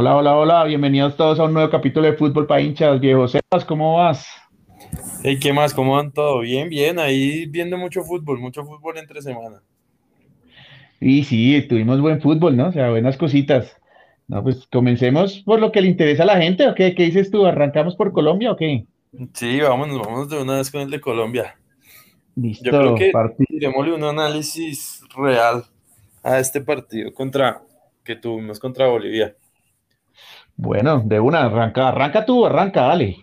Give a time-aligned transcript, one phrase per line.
[0.00, 3.64] Hola, hola, hola, bienvenidos todos a un nuevo capítulo de Fútbol para hinchas, viejo Sebas,
[3.66, 4.28] ¿cómo vas?
[5.24, 5.74] Hey, ¿qué más?
[5.74, 6.38] ¿Cómo van todo?
[6.38, 9.60] Bien, bien, ahí viendo mucho fútbol, mucho fútbol entre semana.
[11.00, 12.68] Y sí, tuvimos buen fútbol, ¿no?
[12.68, 13.76] O sea, buenas cositas.
[14.28, 16.94] No, pues comencemos por lo que le interesa a la gente, ¿o qué?
[16.94, 17.44] ¿Qué dices tú?
[17.44, 18.86] ¿Arrancamos por Colombia o qué?
[19.34, 21.58] Sí, vámonos, vamos de una vez con el de Colombia.
[22.36, 23.12] Listo, Yo creo que
[23.48, 25.64] démosle un análisis real
[26.22, 27.62] a este partido contra
[28.04, 29.34] que tuvimos contra Bolivia.
[30.58, 33.16] Bueno, de una, arranca, arranca tú, arranca, dale.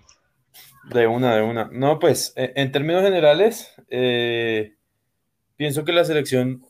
[0.91, 1.69] De una, de una.
[1.71, 4.75] No, pues, e- en términos generales, eh,
[5.57, 6.61] pienso que la selección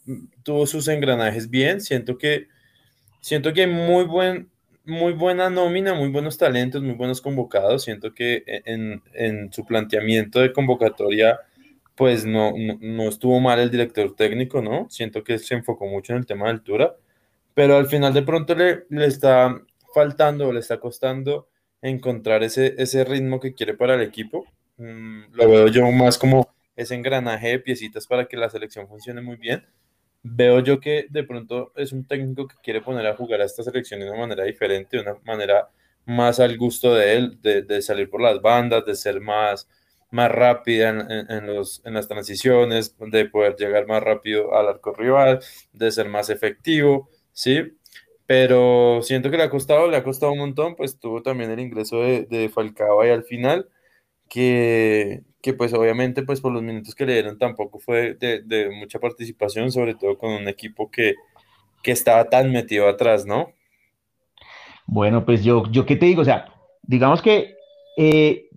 [0.44, 1.82] tuvo sus engranajes bien.
[1.82, 2.48] Siento que,
[3.22, 4.50] siento que muy buen,
[4.86, 7.84] muy buena nómina, muy buenos talentos, muy buenos convocados.
[7.84, 11.40] Siento que en, en su planteamiento de convocatoria,
[11.95, 14.88] pues no, no, no estuvo mal el director técnico, ¿no?
[14.90, 16.95] Siento que se enfocó mucho en el tema de altura,
[17.54, 19.61] pero al final de pronto le, le está
[19.96, 21.50] faltando, le está costando
[21.82, 24.46] encontrar ese, ese ritmo que quiere para el equipo.
[24.78, 29.22] Mm, lo veo yo más como ese engranaje de piecitas para que la selección funcione
[29.22, 29.66] muy bien.
[30.23, 33.62] Veo yo que de pronto es un técnico que quiere poner a jugar a esta
[33.64, 35.70] selección de una manera diferente, de una manera
[36.06, 39.70] más al gusto de él, de, de salir por las bandas, de ser más,
[40.12, 44.68] más rápida en, en- en los, en las transiciones, de poder llegar más rápido al
[44.68, 45.40] arco rival,
[45.73, 47.78] de ser más efectivo, ¿sí?
[48.28, 51.59] Pero siento que le ha costado, le ha costado un montón, pues tuvo también el
[51.59, 53.70] ingreso de, Falcao ahí al final
[54.30, 59.00] que, que pues obviamente pues por los minutos que le dieron tampoco fue de, mucha
[59.00, 61.14] participación, sobre todo con un equipo que,
[61.84, 63.52] que estaba tan metido atrás, ¿no?
[64.88, 67.56] Bueno, pues yo, yo qué te digo, o sea, digamos que
[67.98, 68.50] eh,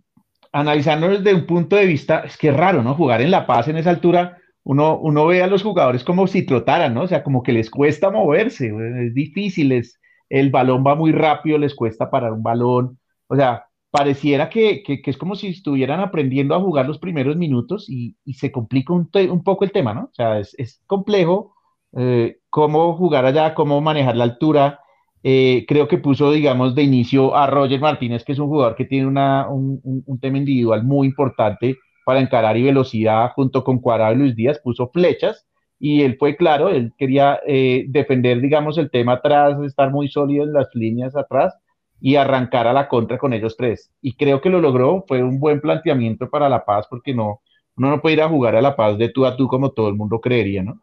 [0.52, 2.94] desde un punto de vista, es que es raro, ¿no?
[2.94, 4.37] Jugar en La Paz en esa altura,
[4.68, 7.02] uno, uno ve a los jugadores como si trotaran, ¿no?
[7.02, 8.72] O sea, como que les cuesta moverse,
[9.06, 13.64] es difícil, es, el balón va muy rápido, les cuesta parar un balón, o sea,
[13.90, 18.34] pareciera que, que, es como si estuvieran aprendiendo a jugar los primeros minutos y, y
[18.34, 20.02] se complica un, un poco el tema, ¿no?
[20.04, 21.54] O sea, es, es complejo
[21.96, 24.80] eh, cómo jugar allá, cómo manejar la altura.
[25.22, 28.84] Eh, creo que puso, digamos, de inicio a Roger Martínez, que es un jugador que
[28.84, 31.76] tiene una, un, un- un tema individual muy importante
[32.08, 35.46] para encarar y velocidad junto con Cuadrado y Luis Díaz, puso flechas
[35.78, 40.44] y él fue claro, él quería eh, defender, digamos, el tema atrás, estar muy sólido
[40.44, 41.54] en las líneas atrás
[42.00, 43.92] y arrancar a la contra con ellos tres.
[44.00, 47.42] Y creo que lo logró, fue un buen planteamiento para La Paz, porque no,
[47.76, 49.90] uno no puede ir a jugar a La Paz de tú a tú como todo
[49.90, 50.80] el mundo creería, ¿no?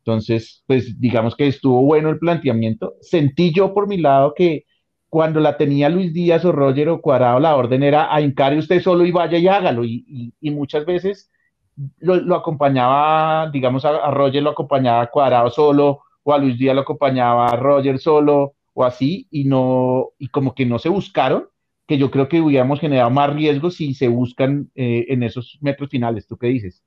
[0.00, 2.96] Entonces, pues digamos que estuvo bueno el planteamiento.
[3.00, 4.66] Sentí yo por mi lado que
[5.10, 8.80] cuando la tenía Luis Díaz o Roger o Cuadrado, la orden era a encare usted
[8.80, 9.84] solo y vaya y hágalo.
[9.84, 11.30] Y, muchas veces
[11.98, 17.48] lo, acompañaba, digamos, a, Roger lo acompañaba Cuadrado solo o a Luis Díaz lo acompañaba
[17.48, 21.48] a Roger solo o así y no, y como que no se buscaron,
[21.88, 25.90] que yo creo que hubiéramos generado más riesgos si se buscan eh, en esos metros
[25.90, 26.24] finales.
[26.28, 26.84] ¿Tú qué dices?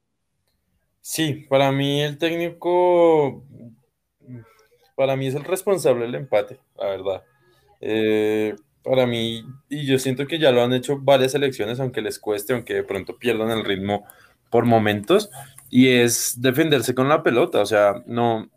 [1.01, 3.44] Sí, para mí el técnico,
[4.95, 7.23] para mí es el responsable del empate, la verdad.
[7.85, 12.17] Eh, para mí, y yo siento que ya lo han hecho varias elecciones, aunque les
[12.17, 14.05] cueste, aunque de pronto pierdan el ritmo
[14.49, 15.29] por momentos,
[15.69, 18.49] y es defenderse con la pelota, o sea, no,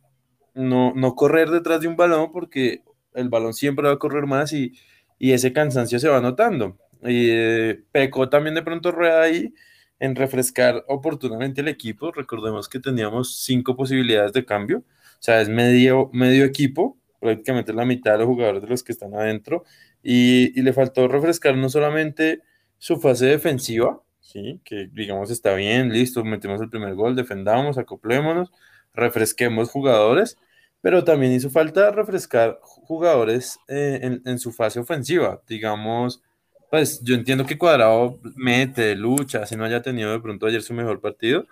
[0.55, 2.83] no, no correr detrás de un balón porque
[3.15, 4.75] el balón siempre va a correr más y,
[5.19, 6.79] y ese cansancio se va notando.
[7.03, 9.53] Y eh, pecó también de pronto Rueda ahí
[9.99, 12.13] en refrescar oportunamente el equipo.
[12.13, 17.85] Recordemos que teníamos cinco posibilidades de cambio, o sea, es medio, medio equipo, prácticamente la
[17.85, 19.65] mitad de los jugadores de los que están adentro,
[20.03, 22.43] y, y le faltó refrescar no solamente
[22.79, 24.61] su fase defensiva, ¿sí?
[24.65, 28.53] que digamos está bien, listo, metimos el primer gol, defendamos, acoplémonos,
[28.93, 30.39] refresquemos jugadores,
[30.81, 36.23] pero también hizo falta refrescar jugadores eh, en, en, su fase ofensiva, digamos,
[36.71, 40.75] pues yo entiendo que Cuadrado mete, lucha, si no haya tenido de pronto ayer su
[40.75, 41.47] mejor partido,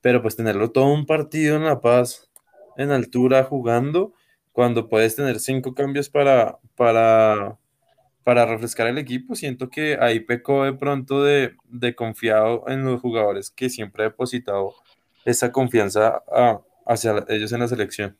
[0.00, 2.30] pero pues tenerlo todo un partido en La Paz,
[2.76, 4.12] en altura, jugando,
[4.58, 7.56] cuando puedes tener cinco cambios para, para,
[8.24, 13.00] para refrescar el equipo, siento que ahí pecó de pronto de, de confiado en los
[13.00, 14.74] jugadores que siempre ha depositado
[15.24, 16.24] esa confianza
[16.84, 18.16] hacia ellos en la selección.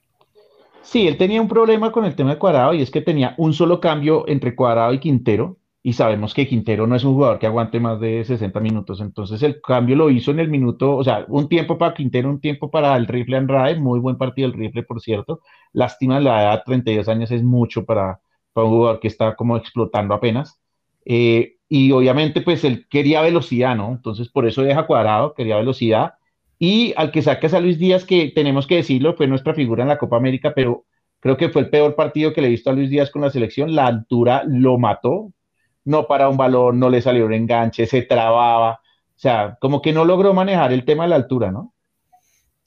[0.83, 3.53] Sí, él tenía un problema con el tema de Cuadrado y es que tenía un
[3.53, 7.47] solo cambio entre Cuadrado y Quintero y sabemos que Quintero no es un jugador que
[7.47, 11.25] aguante más de 60 minutos, entonces el cambio lo hizo en el minuto, o sea,
[11.29, 14.83] un tiempo para Quintero, un tiempo para el rifle Andrade, muy buen partido el rifle,
[14.83, 15.41] por cierto,
[15.73, 18.21] lástima la edad, 32 años es mucho para,
[18.53, 20.61] para un jugador que está como explotando apenas,
[21.05, 23.91] eh, y obviamente pues él quería velocidad, ¿no?
[23.91, 26.15] Entonces por eso deja cuadrado, quería velocidad,
[26.59, 29.89] y al que sacas a Luis Díaz, que tenemos que decirlo, fue nuestra figura en
[29.89, 30.85] la Copa América, pero
[31.21, 33.31] Creo que fue el peor partido que le he visto a Luis Díaz con la
[33.31, 33.75] selección.
[33.75, 35.33] La altura lo mató.
[35.85, 38.73] No para un balón, no le salió un enganche, se trababa.
[38.73, 41.75] O sea, como que no logró manejar el tema de la altura, ¿no?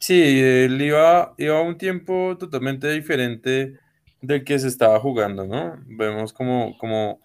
[0.02, 3.78] Sí, él iba, iba a un tiempo totalmente diferente
[4.22, 5.78] del que se estaba jugando, ¿no?
[5.86, 7.20] Vemos como, como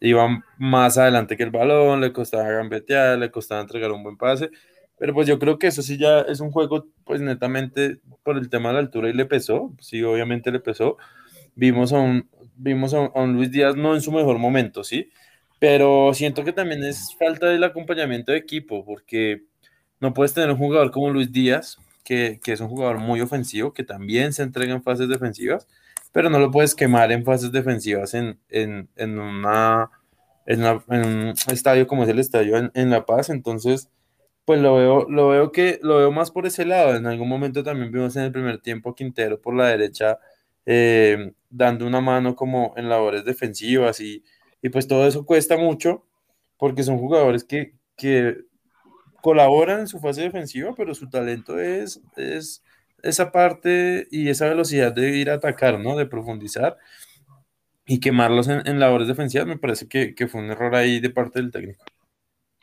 [0.00, 4.50] iba más adelante que el balón, le costaba gambetear, le costaba entregar un buen pase,
[4.98, 8.50] pero pues yo creo que eso sí ya es un juego, pues netamente por el
[8.50, 10.98] tema de la altura y le pesó, sí, obviamente le pesó.
[11.54, 12.22] Vimos a
[12.56, 15.10] vimos a un, Luis Díaz no en su mejor momento, ¿sí?
[15.58, 19.44] Pero siento que también es falta del acompañamiento de equipo, porque
[20.00, 21.78] no puedes tener un jugador como Luis Díaz,
[22.08, 25.66] que, es un jugador muy ofensivo, que también se entrega en fases defensivas,
[26.10, 29.90] pero no lo puedes quemar en fases defensivas en, en, en, una,
[30.46, 33.28] en, un estadio como es el estadio en, La Paz.
[33.28, 33.90] Entonces,
[34.46, 36.96] pues lo veo, lo veo que lo veo más por ese lado.
[36.96, 40.18] En algún momento también vimos en el primer tiempo Quintero por la derecha
[40.64, 44.24] eh, dando una mano como en labores defensivas y,
[44.62, 46.06] y, pues todo eso cuesta mucho
[46.56, 48.47] porque son jugadores que, que
[49.20, 52.62] colaboran en su fase defensiva, pero su talento es, es
[53.02, 55.96] esa parte y esa velocidad de ir a atacar, ¿no?
[55.96, 56.76] De profundizar
[57.88, 61.50] y quemarlos en, labores defensivas, me parece que, fue un error ahí de parte del
[61.50, 61.84] técnico.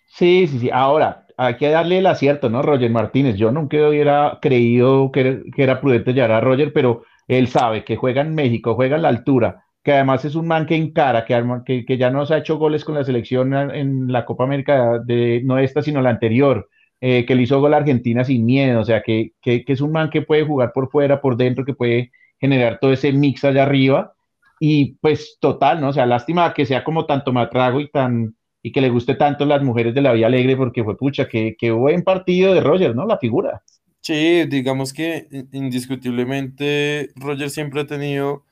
[0.06, 0.70] Sí, sí, sí.
[0.72, 2.62] Ahora, hay que darle el acierto, ¿no?
[2.62, 3.36] Roger Martínez.
[3.36, 8.22] Yo nunca hubiera creído que, era prudente llegar a Roger, pero él sabe que juega
[8.22, 11.98] en México, juega en la altura, que además es un man que encara, que, que,
[11.98, 15.84] ya nos ha hecho goles con la selección en la Copa América, de, no esta,
[15.84, 16.70] sino la anterior.
[17.02, 20.10] Eh, que le hizo gol a Argentina sin miedo, o sea, que, es un man
[20.10, 24.16] que puede jugar por fuera, por dentro, que puede generar todo ese mix allá arriba.
[24.60, 25.90] Y pues total, ¿no?
[25.90, 29.46] O sea, lástima que sea como tanto matrago y tan y que le guste tanto
[29.46, 32.96] las mujeres de la Vía Alegre, porque fue pucha, que, que buen partido de Roger,
[32.96, 33.06] ¿no?
[33.06, 33.62] La figura.
[34.02, 38.46] Sí, digamos que indiscutiblemente Roger siempre ha tenido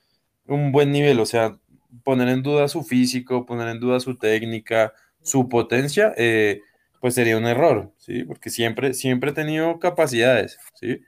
[0.48, 1.58] un buen nivel, o sea,
[2.04, 6.62] poner en duda su físico, poner en duda su técnica, su potencia, eh,
[7.00, 8.24] pues sería un error, ¿sí?
[8.24, 11.02] Porque siempre, siempre he tenido capacidades, ¿sí?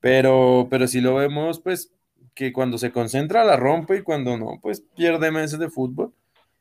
[0.00, 1.92] Pero, pero si lo vemos, pues,
[2.38, 6.14] que cuando se concentra la rompe y cuando no, pues pierde meses de fútbol.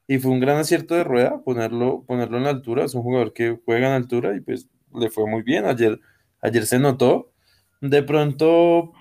[0.07, 2.85] Y fue un gran acierto de rueda ponerlo, ponerlo en la altura.
[2.85, 5.65] Es un jugador que juega en altura y pues le fue muy bien.
[5.65, 5.99] Ayer,
[6.41, 7.31] ayer se notó.
[7.79, 8.93] De pronto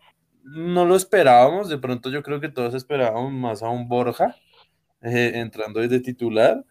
[0.46, 1.68] no lo esperábamos.
[1.68, 4.36] De pronto yo creo que todos esperábamos más a un Borja
[5.02, 6.64] eh, entrando desde titular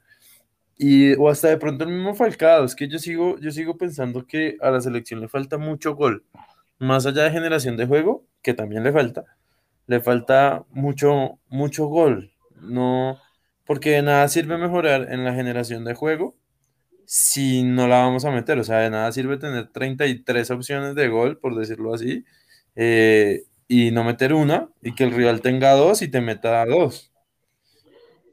[0.78, 4.26] y, o hasta de pronto el mismo Falcao, es que yo sigo, yo sigo pensando
[4.28, 6.26] que a la selección le falta mucho gol,
[6.80, 9.24] más allá de generación de juego, que también le falta,
[9.88, 12.32] le falta mucho, mucho gol,
[12.62, 13.20] no,
[13.66, 16.36] porque de nada sirve mejorar en la generación de juego
[17.06, 21.08] si no la vamos a meter, o sea, de nada sirve tener 33 opciones de
[21.08, 22.26] gol, por decirlo así,
[22.76, 27.12] eh, y no meter una, y que el rival tenga dos y te meta dos.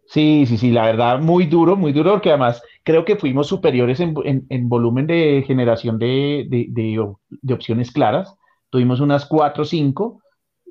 [0.06, 3.98] Sí, sí, sí, la verdad, muy duro, muy duro, porque además creo que fuimos superiores
[4.00, 7.14] en, volumen de generación de,
[7.50, 8.36] opciones claras.
[8.68, 10.22] Tuvimos unas 4 o 5.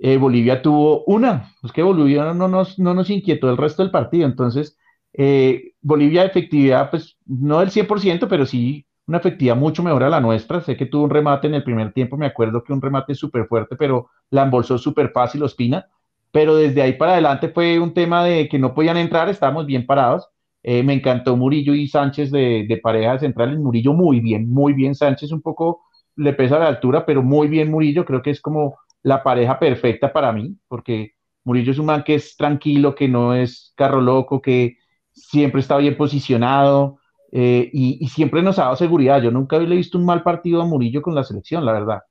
[0.01, 1.55] Eh, Bolivia tuvo una.
[1.63, 4.27] Es que Bolivia no nos, no nos inquietó el resto del partido.
[4.27, 4.77] Entonces,
[5.13, 10.21] eh, Bolivia, efectividad, pues no del 100%, pero sí una efectividad mucho mejor a la
[10.21, 10.61] nuestra.
[10.61, 13.45] Sé que tuvo un remate en el primer tiempo, me acuerdo que un remate súper
[13.47, 15.85] fuerte, pero la embolsó súper fácil Ospina
[16.31, 19.85] pero desde ahí para adelante fue un tema de que no podían entrar, estábamos bien
[19.85, 20.29] parados.
[20.63, 23.59] Eh, me encantó Murillo y Sánchez de, de pareja centrales.
[23.59, 24.95] Murillo muy bien, muy bien.
[24.95, 25.81] Sánchez un poco
[26.15, 28.05] le pesa la altura, pero muy bien Murillo.
[28.05, 32.15] Creo que es como la pareja perfecta para mí, porque Murillo es un man que
[32.15, 34.77] es tranquilo, que no es carro loco, que
[35.11, 36.99] siempre está bien posicionado
[37.31, 39.21] eh, y, y, siempre nos ha dado seguridad.
[39.21, 42.01] Yo nunca le he visto un mal partido a Murillo con la selección, la verdad.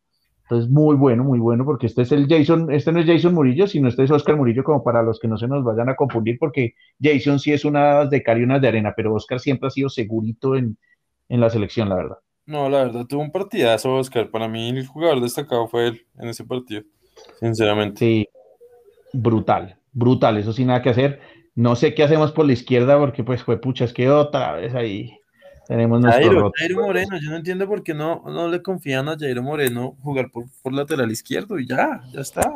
[0.51, 3.69] Entonces, muy bueno, muy bueno, porque este es el Jason, este no es Jason Murillo,
[3.69, 6.39] sino este es Oscar Murillo, como para los que no se nos vayan a confundir,
[6.41, 9.71] porque Jason sí es una de car y una de arena, pero Oscar siempre ha
[9.71, 10.77] sido segurito en,
[11.29, 12.17] la selección, la verdad.
[12.47, 14.29] No, la verdad, tuvo un partidazo, Oscar.
[14.29, 16.83] Para mí, el jugador destacado fue él en ese partido,
[17.39, 18.01] sinceramente.
[18.01, 18.29] Sí,
[19.13, 21.21] brutal, brutal, eso sin nada que hacer.
[21.55, 24.75] No sé qué hacemos por la izquierda, porque pues fue pucha, es que otra vez
[24.75, 25.21] ahí
[25.71, 29.43] tenemos nuestro Jairo, Moreno, yo no entiendo por qué no, no le confían a Jairo
[29.43, 32.53] Moreno jugar por, lateral izquierdo y ya, ya está.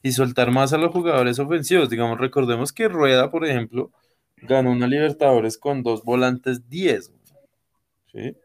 [0.00, 1.90] Y soltar más a los jugadores ofensivos.
[1.90, 3.90] Digamos, recordemos que Rueda, por ejemplo,
[4.42, 7.12] ganó una Libertadores con dos volantes 10.
[8.12, 8.36] ¿Sí?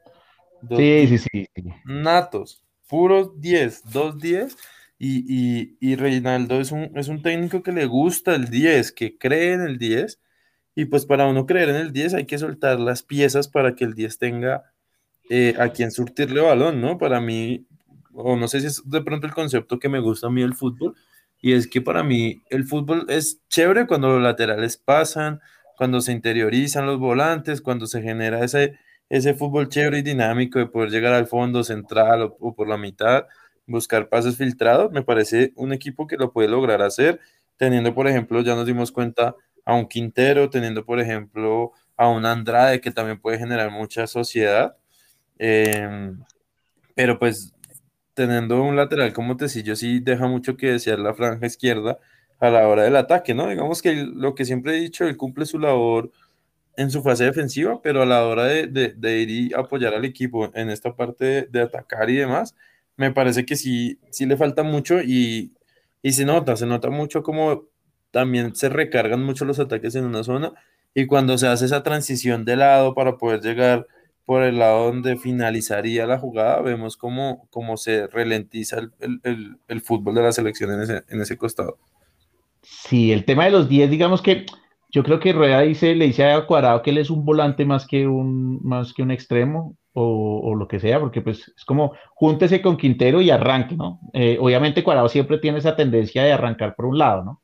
[0.68, 1.48] sí, sí, sí,
[1.86, 4.58] Natos, puros 10, dos 10.
[5.04, 9.54] Y, y, Reinaldo es un, es un técnico que le gusta el 10, que cree
[9.54, 10.20] en el 10
[10.76, 13.84] y pues para uno creer en el 10 hay que soltar las piezas para que
[13.84, 14.64] el 10 tenga
[15.28, 17.00] eh, a quien surtirle balón, ¿no?
[17.00, 17.66] Para mí,
[18.14, 20.54] o no sé si es de pronto el concepto que me gusta a mí del
[20.54, 20.96] fútbol,
[21.42, 25.42] y es que para mí el fútbol es chévere cuando los laterales pasan,
[25.78, 28.78] cuando se interiorizan los volantes, cuando se genera ese,
[29.10, 33.26] ese fútbol chévere y dinámico de poder llegar al fondo central o por la mitad,
[33.68, 37.20] buscar pases filtrados, me parece un equipo que lo puede lograr hacer,
[37.58, 42.26] teniendo, por ejemplo, ya nos dimos cuenta a un Quintero, teniendo, por ejemplo, a un
[42.26, 44.76] Andrade que también puede generar mucha sociedad.
[45.38, 46.20] Em,
[46.96, 47.54] pero pues
[48.14, 52.00] teniendo un lateral como Tecillo sí deja mucho que desear la franja izquierda
[52.40, 53.48] a la hora del ataque, ¿no?
[53.48, 56.12] Digamos que lo que siempre he dicho, él cumple su labor
[56.76, 60.70] en su fase defensiva, pero a la hora de, ir y apoyar al equipo en
[60.70, 62.56] esta parte de, atacar y demás,
[63.02, 65.54] me parece que sí, sí le falta mucho y,
[66.04, 67.64] y se nota, se nota mucho como
[68.12, 70.54] también se recargan mucho los ataques en una zona
[70.94, 73.88] y cuando se hace esa transición de lado para poder llegar
[74.24, 80.22] por el lado donde finalizaría la jugada, vemos cómo, cómo se ralentiza el, fútbol de
[80.22, 81.80] la selección en ese, en ese costado.
[82.62, 84.46] Sí, el tema de los 10, digamos que
[84.92, 87.88] yo creo que Rueda dice, le dice a Cuadrado que él es un volante más
[87.88, 92.62] que un, más que un extremo o, lo que sea, porque pues es como júntese
[92.62, 94.00] con Quintero y arranque, ¿no?
[94.14, 97.42] Eh, obviamente Cuadrado siempre tiene esa tendencia de arrancar por un lado, ¿no?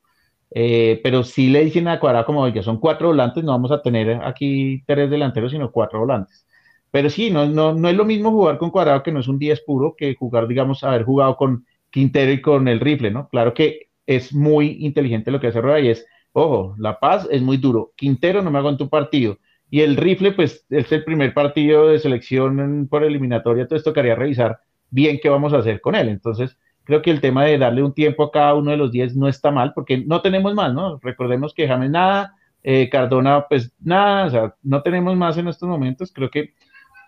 [0.50, 3.82] Eh, pero sí le dicen a Cuadrado como que son cuatro volantes, no vamos a
[3.82, 6.46] tener aquí tres delanteros, sino cuatro volantes.
[6.90, 9.38] Pero sí, no, no, no es lo mismo jugar con Cuadrado, que no es un
[9.38, 13.28] 10 puro, que jugar, digamos, haber jugado con Quintero y con el rifle, ¿no?
[13.28, 17.42] Claro que es muy inteligente lo que hace Rueda y es, ojo, La Paz es
[17.42, 19.38] muy duro, Quintero no me hago en tu partido,
[19.70, 24.60] y el rifle, pues es el primer partido de selección por eliminatoria, entonces tocaría revisar
[24.90, 26.08] bien qué vamos a hacer con él.
[26.08, 29.16] Entonces, creo que el tema de darle un tiempo a cada uno de los 10
[29.16, 30.98] no está mal, porque no tenemos más, ¿no?
[31.02, 35.68] Recordemos que James nada, eh, Cardona, pues nada, o sea, no tenemos más en estos
[35.68, 36.12] momentos.
[36.12, 36.54] Creo que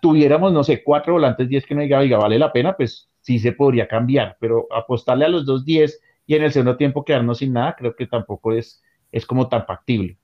[0.03, 3.39] tuviéramos, no sé, cuatro volantes 10 que no diga, oiga, vale la pena, pues sí
[3.39, 7.39] se podría cambiar, pero apostarle a los dos 10 y en el segundo tiempo quedarnos
[7.39, 10.19] sin nada, creo que tampoco es, es como tan factible.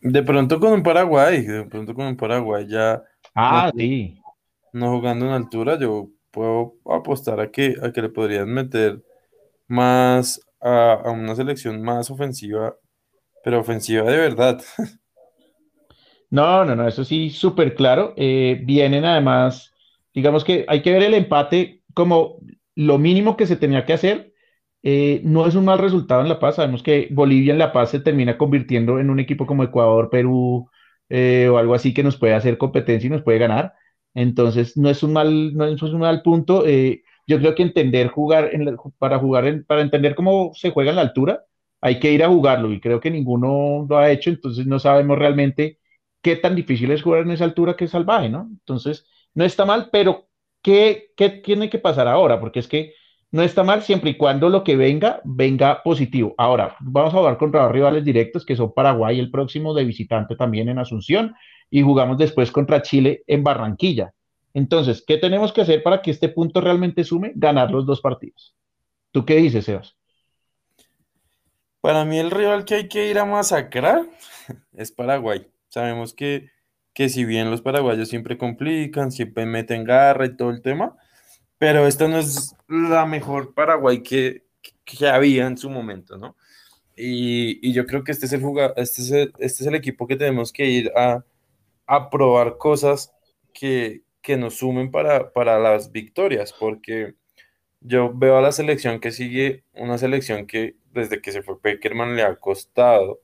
[0.00, 3.02] De pronto con un Paraguay, de pronto con un Paraguay ya.
[3.34, 4.20] Ah, sí.
[4.72, 9.02] No jugando en altura, yo puedo apostar a que, a que le podrían meter
[9.68, 12.76] más a, una selección más ofensiva,
[13.42, 14.62] pero ofensiva de verdad.
[16.28, 18.12] No, no, no, eso sí, súper claro.
[18.16, 19.72] Eh, vienen además,
[20.12, 22.40] digamos que hay que ver el empate como
[22.74, 24.34] lo mínimo que se tenía que hacer
[24.82, 26.56] eh, no es un mal resultado en La Paz.
[26.56, 30.68] Sabemos que Bolivia en La Paz se termina convirtiendo en un equipo como Ecuador, Perú
[31.08, 33.74] eh, o algo así que nos puede hacer competencia y nos puede ganar.
[34.14, 36.66] Entonces, no es un mal, no es un mal punto.
[36.66, 38.50] Eh, yo creo que entender jugar
[38.98, 41.44] para jugar para entender cómo se juega en la altura,
[41.80, 45.18] hay que ir a jugarlo y creo que ninguno lo ha hecho, entonces no sabemos
[45.18, 45.78] realmente
[46.22, 48.48] qué tan difícil es jugar en esa altura que es salvaje, ¿no?
[48.50, 50.28] Entonces, no está mal, pero
[50.62, 52.40] ¿qué, qué tiene que pasar ahora?
[52.40, 52.94] Porque es que
[53.36, 56.34] no está mal siempre y cuando lo que venga, venga positivo.
[56.38, 60.34] Ahora, vamos a jugar contra dos rivales directos que son Paraguay, el próximo de visitante
[60.34, 61.34] también en Asunción,
[61.70, 64.12] y jugamos después contra Chile en Barranquilla.
[64.54, 67.32] Entonces, ¿qué tenemos que hacer para que este punto realmente sume?
[67.34, 68.56] Ganar los dos partidos.
[69.12, 69.96] ¿Tú qué dices, Sebas?
[71.82, 74.06] Para mí el rival que hay que ir a masacrar
[74.72, 75.46] es Paraguay.
[75.68, 76.48] Sabemos que,
[76.94, 80.96] que si bien los paraguayos siempre complican, siempre meten garra y todo el tema,
[81.58, 84.44] pero esta no es la mejor Paraguay que,
[84.84, 86.36] que había en su momento, ¿no?
[86.96, 88.42] Y, y, yo creo que este es el
[88.76, 91.24] este es el, este es el equipo que tenemos que ir a,
[91.86, 93.12] a probar cosas
[93.52, 97.14] que, que nos sumen para, para las victorias, porque
[97.80, 102.16] yo veo a la selección que sigue, una selección que desde que se fue Peckerman
[102.16, 103.20] le ha costado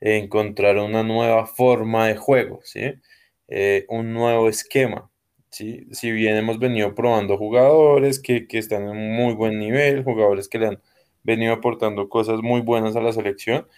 [0.00, 2.94] encontrar una nueva forma de juego, ¿sí?
[3.48, 5.10] Eh, un nuevo esquema.
[5.54, 10.66] Si bien hemos venido probando jugadores que, están en muy buen nivel, jugadores que le
[10.66, 10.82] han
[11.22, 13.68] venido aportando cosas muy buenas a la selección,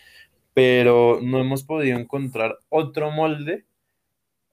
[0.54, 3.66] pero no hemos podido encontrar otro molde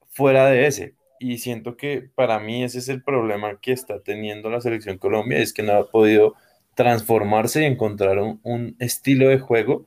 [0.10, 0.96] fuera de ese.
[1.20, 5.39] Y siento que para mí ese es el problema que está teniendo la selección Colombia,
[5.39, 6.36] es que no ha podido
[6.75, 9.86] transformarse y encontrar un, estilo de juego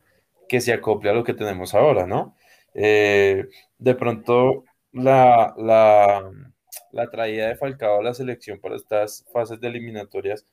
[0.48, 2.34] que se acople a lo que tenemos ahora, ¿no?
[2.74, 3.46] Eh,
[3.78, 6.30] de pronto la, la
[6.96, 10.46] la traída de Falcao a la selección para estas fases de eliminatorias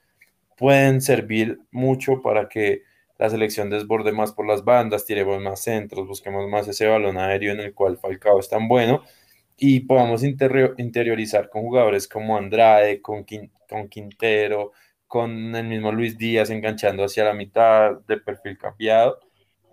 [0.57, 2.83] pueden servir mucho para que
[3.17, 7.53] la selección desborde más por las bandas, tiremos más centros, busquemos más ese balón aéreo
[7.53, 9.03] en el cual Falcao es tan bueno
[9.57, 13.25] y podamos interiorizar con jugadores como Andrade, con,
[13.69, 14.71] con Quintero,
[15.07, 19.19] con el mismo Luis Díaz enganchando hacia la mitad de perfil cambiado.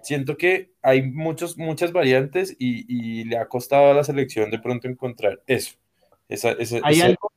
[0.02, 4.58] Siento que hay muchos, muchas variantes y, y le ha costado a la selección de
[4.58, 5.79] pronto encontrar eso.
[6.82, 7.32] Hay algo,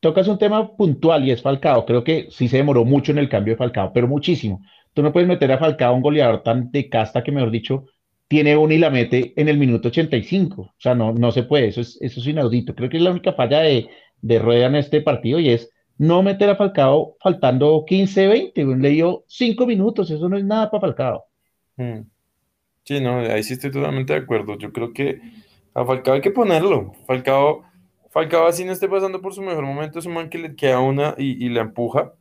[0.00, 1.84] tocas un tema puntual y es Falcao.
[1.86, 4.62] Creo que sí se demoró mucho en el cambio de Falcao, pero muchísimo.
[4.94, 7.86] Tú no puedes meter a Falcao, un goleador tan de casta que, mejor dicho,
[8.28, 10.62] tiene uno y la mete en el minuto 85.
[10.62, 12.74] O sea, no, no se puede, eso es, eso es inaudito.
[12.74, 13.88] Creo que es la única falla de,
[14.20, 18.64] de Rueda en este partido y es no meter a Falcao faltando 15, 20.
[18.64, 21.24] Le dio 5 minutos, eso no es nada para Falcao.
[21.76, 22.00] Mm.
[22.84, 24.56] Sí, no, ahí sí estoy totalmente de acuerdo.
[24.56, 25.20] Yo creo que
[25.74, 26.92] a Falcao hay que ponerlo.
[27.06, 27.64] Falcao,
[28.10, 30.80] Falcao así no esté pasando por su mejor momento, es un man que le queda
[30.80, 32.14] una y, y empuja.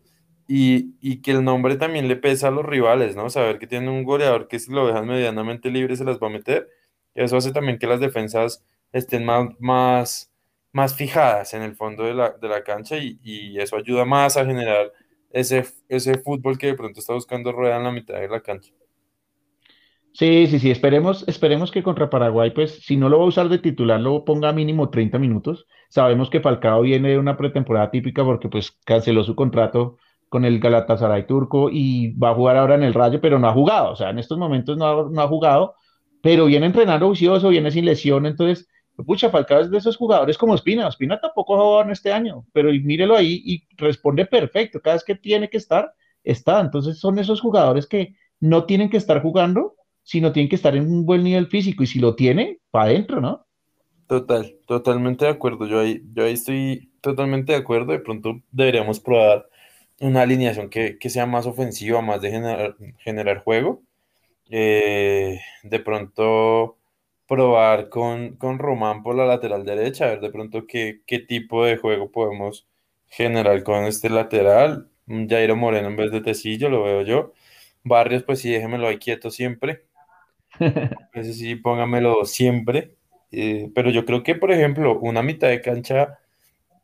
[0.49, 3.29] Y, y, que el nombre también le pesa a los rivales, ¿no?
[3.29, 6.29] Saber que tiene un goleador que si lo dejan medianamente libre se las va a
[6.29, 6.69] meter.
[7.15, 8.63] Eso hace también que las defensas
[8.93, 10.31] estén más, más,
[10.71, 14.37] más fijadas en el fondo de la, de la cancha y, y, eso ayuda más
[14.37, 14.93] a generar
[15.31, 18.71] ese, ese fútbol que de pronto está buscando Rueda en la mitad de la cancha.
[20.17, 23.49] Sí, sí, sí, esperemos, esperemos que contra Paraguay, pues si no lo va a usar
[23.49, 25.67] de titular, lo ponga mínimo 30 minutos.
[25.89, 29.97] Sabemos que Falcao viene de una pretemporada típica porque pues canceló su contrato
[30.27, 33.53] con el Galatasaray turco y va a jugar ahora en el Rayo, pero no ha
[33.53, 35.75] jugado, o sea, en estos momentos no ha, no ha jugado,
[36.23, 38.67] pero viene entrenando vicioso, viene sin lesión, entonces,
[39.05, 42.43] pucha, Falcao es de esos jugadores como Espina, Espina tampoco ha jugado en este año,
[42.53, 45.93] pero mírelo ahí y responde perfecto, cada vez que tiene que estar,
[46.23, 49.75] está, entonces son esos jugadores que no tienen que estar jugando
[50.07, 53.19] sino tiene que estar en un buen nivel físico y si lo tiene, para adentro,
[53.19, 53.45] ¿no?
[54.07, 55.67] Total, totalmente de acuerdo.
[55.67, 57.91] Yo ahí, yo ahí estoy totalmente de acuerdo.
[57.91, 59.49] De pronto deberíamos probar
[59.99, 63.83] una alineación que, que sea más ofensiva, más de generar, generar juego.
[64.49, 66.77] Eh, de pronto
[67.27, 71.65] probar con, con, Román por la lateral derecha, a ver de pronto qué, qué tipo
[71.65, 72.65] de juego podemos
[73.09, 74.89] generar con este lateral.
[75.05, 77.33] Jairo Moreno en vez de Tecillo, lo veo yo.
[77.83, 79.83] Barrios, pues sí, déjemelo ahí quieto siempre.
[81.13, 82.95] Ese sí, póngamelo siempre.
[83.31, 86.19] Eh, pero yo creo que, por ejemplo, una mitad de cancha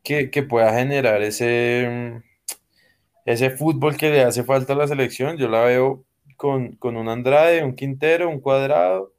[0.04, 2.22] que, que, pueda generar ese,
[3.26, 6.04] ese fútbol que le hace falta a la selección, yo la veo
[6.36, 9.14] con, con un Andrade, un Quintero, un Cuadrado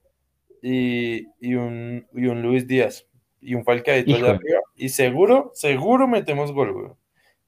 [0.62, 3.06] y, y, un, y un Luis Díaz
[3.40, 4.60] y un Falcadito allá arriba.
[4.76, 6.92] Y seguro, seguro metemos gol, güey.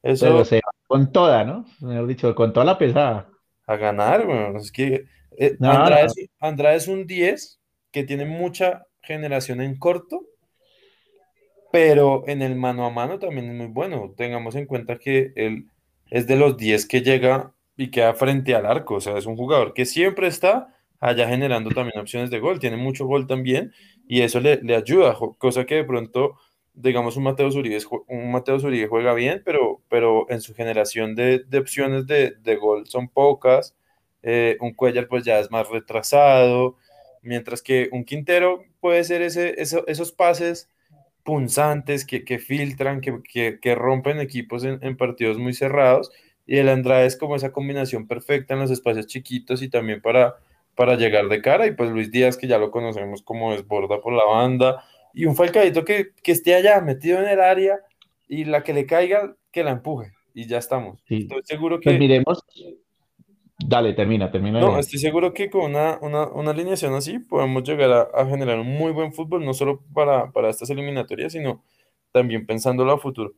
[0.03, 0.45] Eso,
[0.87, 1.65] con toda, ¿no?
[1.81, 3.29] Mejor dicho, con toda la pesada.
[3.67, 4.57] A ganar, güey.
[4.57, 5.07] Es que
[5.39, 6.07] eh, no, Andrade, no.
[6.07, 10.25] Es, Andrade, Es, un 10 que tiene mucha generación en corto,
[11.73, 14.15] pero en el mano a mano también es muy bueno.
[14.17, 15.67] Tengamos en cuenta que él
[16.11, 19.37] es de los 10 que llega y queda frente al arco, o sea, es un
[19.37, 23.73] jugador que siempre está allá generando también opciones de gol, tiene mucho gol también
[24.09, 26.39] y eso le, le ayuda, cosa que de pronto,
[26.77, 31.41] digamos, un Mateo Zuribe, un Mateo Zuribe juega bien, pero, pero en su generación de,
[31.41, 33.75] de opciones de, de gol son pocas.
[34.23, 36.77] Eh, un Cuellar pues ya es más retrasado,
[37.23, 40.69] mientras que un Quintero puede ser ese, eso, esos pases
[41.23, 46.11] punzantes que, que filtran, que, que, que, rompen equipos en, en, partidos muy cerrados,
[46.47, 50.37] y el Andrade es como esa combinación perfecta en los espacios chiquitos y también para,
[50.77, 54.13] para llegar de cara, y pues Luis Díaz que ya lo conocemos como desborda por
[54.13, 54.85] la banda,
[55.17, 57.81] y un Falcadito que, que esté allá metido en el área
[58.29, 61.03] y la que le caiga, que la empuje, y ya estamos.
[61.09, 61.21] Sí.
[61.23, 61.89] Estoy seguro que...
[61.89, 62.45] Pues miremos,
[63.59, 64.61] Dale, termina, termina.
[64.61, 68.59] No, estoy seguro que con una, una, una alineación así podemos llegar a, a, generar
[68.59, 71.65] un muy buen fútbol, no solo para, para estas eliminatorias, sino
[72.13, 73.33] también pensándolo a futuro.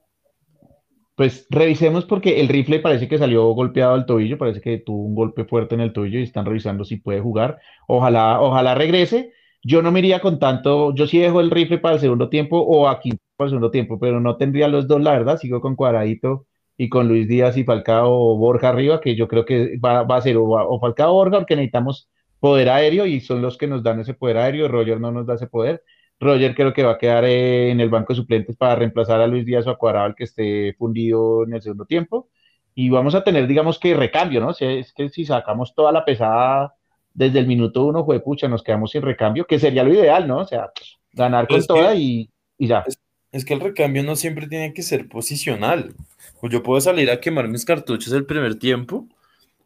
[1.14, 5.14] Pues revisemos porque el rifle parece que salió golpeado al tobillo, parece que tuvo un
[5.14, 7.60] golpe fuerte en el tobillo y están revisando si puede jugar.
[7.86, 9.32] Ojalá, ojalá regrese.
[9.62, 12.58] Yo no me iría con tanto, yo sí dejo el rifle para el segundo tiempo
[12.58, 15.76] o aquí para el segundo tiempo, pero no tendría los dos, la verdad, sigo con
[15.76, 20.20] cuadradito y con Luis Díaz y Falcao Borja arriba, que yo creo que va, a
[20.20, 22.08] ser o, o, Falcao Borja, porque necesitamos
[22.40, 24.68] poder aéreo y son los que nos dan ese poder aéreo.
[24.68, 25.82] Roger no nos da ese poder.
[26.20, 29.26] Roger creo que va a quedar eh, en el banco de suplentes para reemplazar a
[29.26, 32.30] Luis Díaz o a Cuadrado, el que esté fundido en el segundo tiempo.
[32.74, 34.50] Y vamos a tener, digamos que recambio, ¿no?
[34.50, 36.74] Es que si sacamos toda la pesada
[37.18, 40.38] desde el minuto uno, fue pucha, nos quedamos sin recambio, que sería lo ideal, ¿no?
[40.38, 40.70] O sea,
[41.12, 42.84] ganar con toda y, y ya.
[42.86, 43.00] Es,
[43.32, 45.96] es que el recambio no siempre tiene que ser posicional.
[46.40, 49.08] Pues yo puedo salir a quemar mis cartuchos el primer tiempo,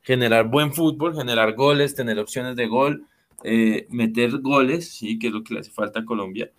[0.01, 3.05] generar buen fútbol, generar goles, tener opciones de gol,
[3.45, 6.51] eh, meter goles, sí, que es lo que le hace falta a Colombia.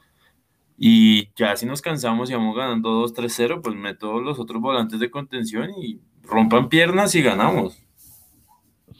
[0.78, 5.10] Y ya si nos cansamos y vamos ganando 2-3-0, pues meto los otros volantes de
[5.10, 7.83] contención y rompan piernas y ganamos.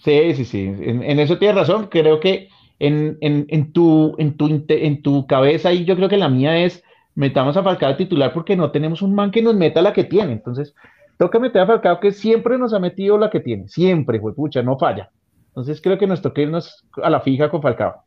[0.04, 0.74] Sí, sí, sí.
[0.82, 1.88] En, eso tienes razón.
[1.88, 6.18] Creo que en, en, en, tu, en, tu, en tu cabeza, y yo creo que
[6.18, 6.84] la mía es
[7.16, 10.34] metamos a Falcao titular porque no tenemos un man que nos meta la que tiene.
[10.34, 10.76] Entonces,
[11.18, 14.62] toca meter a Falcao que siempre nos ha metido la que tiene, siempre, fue pucha,
[14.62, 15.10] no falla.
[15.48, 18.04] Entonces creo que nos toca irnos a la fija con Falcao.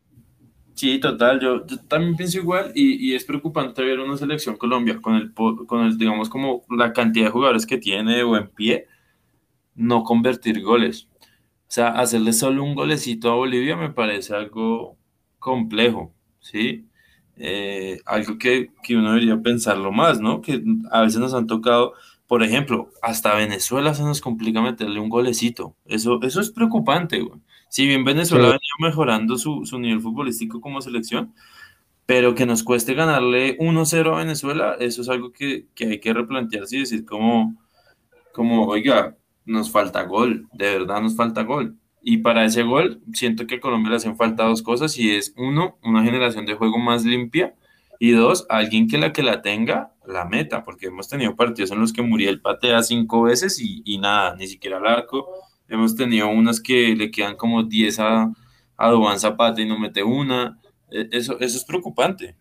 [0.75, 4.99] Sí, total, yo, yo también pienso igual y, y, es preocupante ver una selección Colombia
[5.01, 8.87] con el, con el, digamos, como la cantidad de jugadores que tiene de buen pie,
[9.75, 11.09] no convertir goles.
[11.69, 14.97] O sea, hacerle solo un golecito a Bolivia me parece algo
[15.39, 16.87] complejo, ¿sí?
[17.37, 20.41] Eh, algo que, que, uno debería pensarlo más, ¿no?
[20.41, 21.95] Que a veces nos han tocado,
[22.27, 25.77] por ejemplo, hasta Venezuela se nos complica meterle un golecito.
[25.85, 27.41] Eso, eso es preocupante, güey.
[27.69, 31.35] Si bien Venezuela ha venido mejorando su, su, nivel futbolístico como selección,
[32.07, 36.15] pero que nos cueste ganarle 1-0 a Venezuela, eso es algo que, que, hay que
[36.15, 37.57] replantearse y decir como,
[38.33, 41.77] como, oiga, nos falta gol, de verdad nos falta gol.
[42.03, 45.35] Y para ese gol, siento que a Colombia le hacen falta dos cosas y es
[45.37, 47.55] uno, una generación de juego más limpia
[47.99, 51.81] y dos, alguien que la que la tenga, la meta, porque hemos tenido partidos en
[51.81, 55.27] los que Muriel patea cinco veces y, y nada, ni siquiera al arco.
[55.69, 58.33] Hemos tenido unas que le quedan como 10 a,
[58.77, 60.61] a Dubán Zapata y no mete una.
[60.91, 62.37] E, eso, eso es preocupante.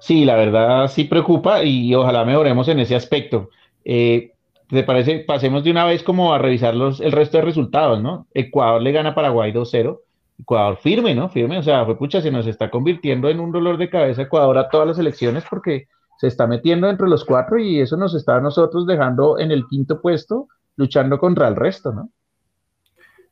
[0.00, 3.50] Sí, la verdad sí preocupa y ojalá mejoremos en ese aspecto.
[3.84, 4.32] Eh,
[4.68, 5.20] ¿Te parece?
[5.20, 8.26] Pasemos de una vez como a revisar los, el resto de resultados, ¿no?
[8.34, 10.00] Ecuador le gana a Paraguay 2-0.
[10.38, 11.28] Ecuador firme, ¿no?
[11.28, 14.58] Firme, o sea, fue pucha, se nos está convirtiendo en un dolor de cabeza Ecuador
[14.58, 18.36] a todas las elecciones porque se está metiendo entre los cuatro y eso nos está
[18.36, 22.10] a nosotros dejando en el quinto puesto luchando contra el resto, ¿no?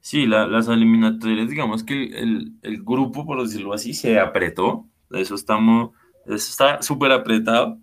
[0.00, 4.86] Sí, las eliminatorias, digamos que el, el, grupo, por decirlo así, se apretó.
[5.10, 5.92] Eso, estamos,
[6.26, 7.78] eso está súper apretado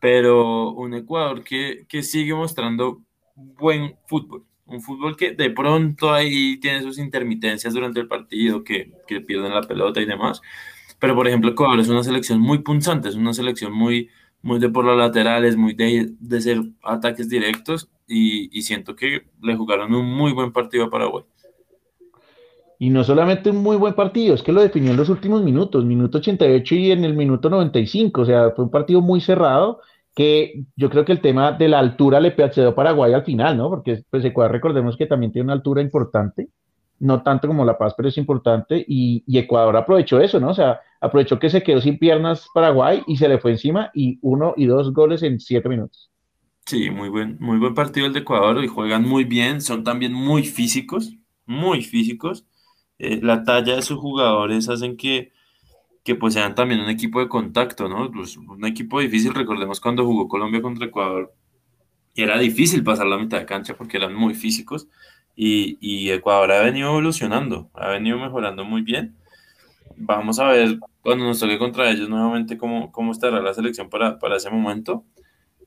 [0.00, 3.02] pero un Ecuador que, que sigue mostrando
[3.36, 4.44] buen fútbol.
[4.66, 9.52] Un fútbol que de pronto ahí tiene sus intermitencias durante el partido, que, que pierden
[9.52, 10.40] la pelota y demás.
[10.98, 14.08] Pero, por ejemplo, Ecuador es una selección muy punzante, es una selección muy,
[14.42, 19.22] muy de por las laterales, muy de, de ser ataques directos y, y, siento que
[19.42, 21.24] le jugaron un muy buen partido a Paraguay.
[22.78, 25.84] Y no solamente un muy buen partido, es que lo definió en los últimos minutos,
[25.84, 29.80] minuto 88 y en el minuto 95, o sea, fue un partido muy cerrado
[30.20, 33.70] que yo creo que el tema de la altura le a Paraguay al final, ¿no?
[33.70, 36.50] Porque pues Ecuador recordemos que también tiene una altura importante,
[36.98, 40.50] no tanto como La Paz, pero es importante, y, Ecuador aprovechó eso, ¿no?
[40.50, 44.18] O sea, aprovechó que se quedó sin piernas Paraguay y se le fue encima y
[44.20, 46.10] uno y dos goles en siete minutos.
[46.66, 50.12] Sí, muy buen, muy buen partido el de Ecuador y juegan muy bien, son también
[50.12, 52.44] muy físicos, muy físicos.
[52.98, 55.32] Eh, la talla de sus jugadores hacen que
[56.02, 58.10] que pues sean también un equipo de contacto, ¿no?
[58.10, 61.34] Pues un equipo difícil, recordemos cuando jugó Colombia contra Ecuador,
[62.14, 64.88] era difícil pasar la mitad de cancha porque eran muy físicos,
[65.36, 69.16] y, y, Ecuador ha venido evolucionando, ha venido mejorando muy bien.
[69.96, 74.18] Vamos a ver cuando nos toque contra ellos nuevamente cómo, cómo estará la selección para,
[74.18, 75.04] para ese momento.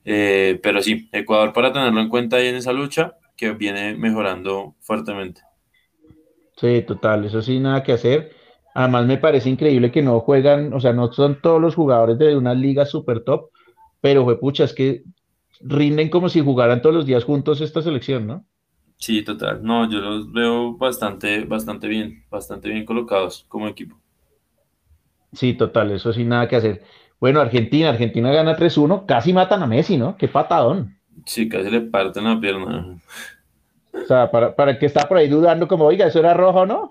[0.06, 4.76] Eh, pero sí, Ecuador para tenerlo en cuenta ahí en esa lucha, que viene mejorando
[4.82, 5.41] fuertemente.
[6.58, 8.32] Sí, total, eso sí, nada que hacer.
[8.74, 12.36] Además, me parece increíble que no juegan, o sea, no son todos los jugadores de
[12.36, 13.50] una liga super top,
[14.02, 15.04] pero fue pucha, es que
[15.62, 18.46] rinden como si jugaran todos los días juntos esta selección, ¿no?
[18.98, 19.62] Sí, total.
[19.64, 23.98] No, yo los veo bastante, bastante bien, bastante bien colocados como equipo.
[25.34, 26.84] Sí, total, eso sin nada que hacer.
[27.20, 30.18] Bueno, Argentina, Argentina gana 3-1, casi matan a Messi, ¿no?
[30.18, 30.98] Qué patadón.
[31.26, 32.98] Sí, casi le parten la pierna.
[33.94, 36.66] O sea, para, para el que está por ahí dudando, como, oiga, ¿eso era rojo
[36.66, 36.90] no?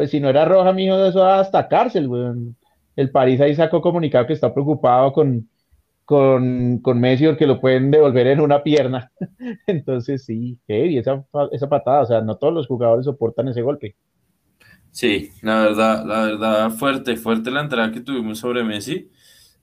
[0.00, 2.56] Pues si no era roja, mijo, eso hasta cárcel, weón.
[2.96, 5.46] El París ahí sacó comunicado que está preocupado con,
[6.06, 9.12] con, con Messi porque lo pueden devolver en una pierna.
[9.66, 12.00] Entonces, sí, heavy esa, esa patada.
[12.00, 13.94] O sea, no todos los jugadores soportan ese golpe.
[14.90, 19.10] Sí, la verdad, la verdad, fuerte, fuerte la entrada que tuvimos sobre Messi.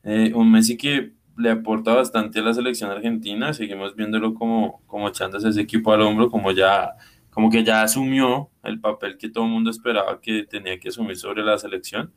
[0.03, 3.55] Eh, un Messi que le aporta bastante a la selección argentina.
[3.55, 6.93] Seguimos viéndolo como, como echándose ese equipo al hombro, como ya
[7.37, 11.17] como que ya asumió el papel que todo el mundo esperaba que tenía que asumir
[11.17, 12.11] sobre la selección.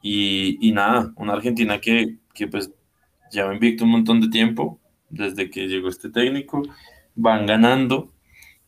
[0.00, 2.70] Y, nada, una Argentina que, que pues
[3.32, 4.78] lleva invicto un montón de tiempo,
[5.10, 6.62] desde que llegó este técnico,
[7.16, 8.12] van ganando,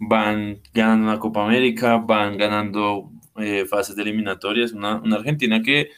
[0.00, 5.90] van ganando la Copa América, van ganando eh, fases de eliminatorias, una, Argentina que,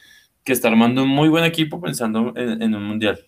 [0.43, 3.19] que, está armando un muy buen equipo pensando en, en un mundial.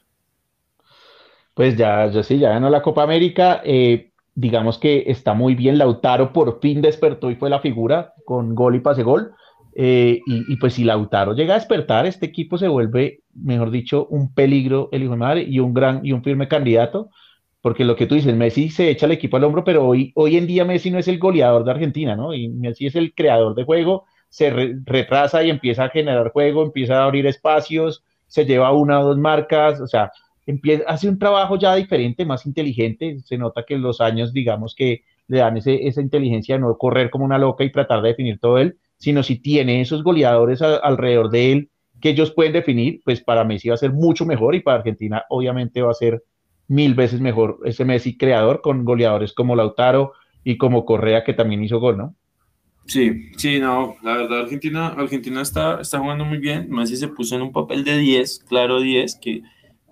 [1.55, 3.63] Pues ya, ya sí, ya ganó la Copa América.
[3.65, 4.10] Eh,
[4.41, 5.77] digamos que está muy bien.
[5.77, 9.33] Lautaro por fin despertó y fue la figura con gol y pase gol.
[9.73, 14.33] Eh, y, pues si Lautaro llega a despertar, este equipo se vuelve, mejor dicho, un
[14.33, 17.09] peligro el hijo de madre y un gran y un firme candidato,
[17.61, 20.35] porque lo que tú dices, Messi se echa el equipo al hombro, pero hoy, hoy
[20.35, 22.33] en día Messi no es el goleador de Argentina, ¿no?
[22.33, 24.49] Y Messi es el creador de juego, se
[24.83, 29.17] retrasa y empieza a generar juego, empieza a abrir espacios, se lleva una o dos
[29.17, 30.11] marcas, o sea,
[30.45, 33.19] empieza, hace un trabajo ya diferente, más inteligente.
[33.23, 37.09] Se nota que los años, digamos que le dan ese, esa inteligencia de no correr
[37.09, 41.29] como una loca y tratar de definir todo él, sino si tiene esos goleadores alrededor
[41.29, 41.69] de él
[42.01, 45.23] que ellos pueden definir, pues para Messi va a ser mucho mejor y para Argentina
[45.29, 46.23] obviamente va a ser
[46.67, 51.63] mil veces mejor ese Messi creador con goleadores como Lautaro y como Correa que también
[51.63, 52.15] hizo gol, ¿no?
[52.87, 57.35] Sí, sí, no, la verdad Argentina, Argentina está, está jugando muy bien, Messi se puso
[57.35, 59.43] en un papel de 10, claro 10, que,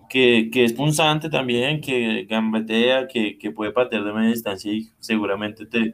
[0.09, 4.89] que, que es punzante también, que gambetea, que, que puede patear de media distancia y
[4.99, 5.93] seguramente te,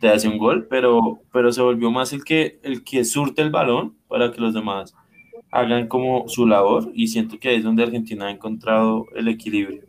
[0.00, 3.50] te hace un gol, pero, pero se volvió más el que, el que surte el
[3.50, 4.94] balón para que los demás
[5.52, 9.82] hagan como su labor y siento que ahí es donde Argentina ha encontrado el equilibrio.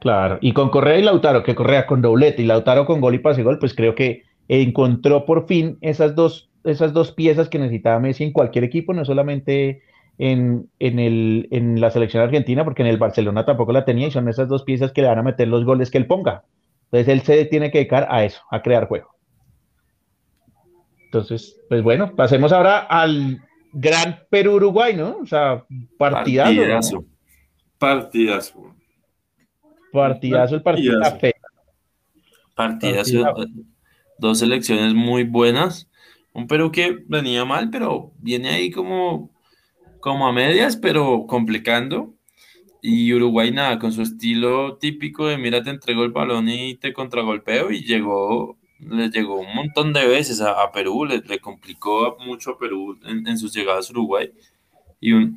[0.00, 3.18] Claro, y con Correa y Lautaro, que Correa con doblete y Lautaro con gol y
[3.18, 8.00] pase gol, pues creo que encontró por fin esas dos, esas dos piezas que necesitaba
[8.00, 9.82] Messi en cualquier equipo, no solamente
[10.18, 14.10] en, en, el, en la selección argentina, porque en el Barcelona tampoco la tenía y
[14.10, 16.44] son esas dos piezas que le van a meter los goles que él ponga.
[16.84, 19.10] Entonces él se tiene que dedicar a eso, a crear juego.
[21.04, 23.40] Entonces, pues bueno, pasemos ahora al
[23.72, 25.18] gran Perú-Uruguay, ¿no?
[25.18, 25.64] O sea,
[25.98, 26.52] partidazo.
[26.52, 27.04] Partidazo.
[27.78, 28.74] Partidazo.
[29.92, 31.00] Partidazo el partido.
[32.54, 33.34] Partidazo.
[34.18, 35.88] Dos selecciones muy buenas.
[36.32, 39.30] Un Perú que venía mal, pero viene ahí como,
[40.06, 42.14] como a medias, pero complicando.
[42.80, 46.92] Y Uruguay nada, con su estilo típico de mira, te entregó el balón y te
[46.92, 52.52] contragolpeo y llegó, le llegó un montón de veces a, Perú, le, le, complicó mucho
[52.52, 54.30] a Perú en, sus llegadas a Uruguay.
[55.00, 55.36] Y un,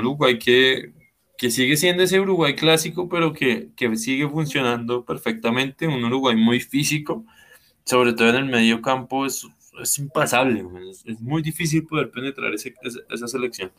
[0.00, 0.92] Uruguay que,
[1.36, 6.58] que, sigue siendo ese Uruguay clásico, pero que, que, sigue funcionando perfectamente, un Uruguay muy
[6.58, 7.24] físico,
[7.84, 9.46] sobre todo en el medio campo, es,
[9.80, 10.64] es impasable,
[11.06, 12.74] es, muy difícil poder penetrar ese,
[13.10, 13.70] esa selección.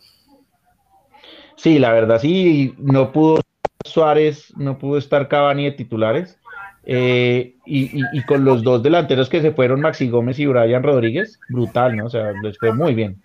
[1.60, 3.41] Sí, la verdad sí, no pudo
[3.86, 6.39] Suárez, no pudo estar Cavani de titulares.
[6.86, 11.98] Eh, y, con los dos delanteros que se fueron, Maxi Gómez y Brian Rodríguez, brutal,
[11.98, 12.06] ¿no?
[12.06, 13.22] O sea, les fue muy bien.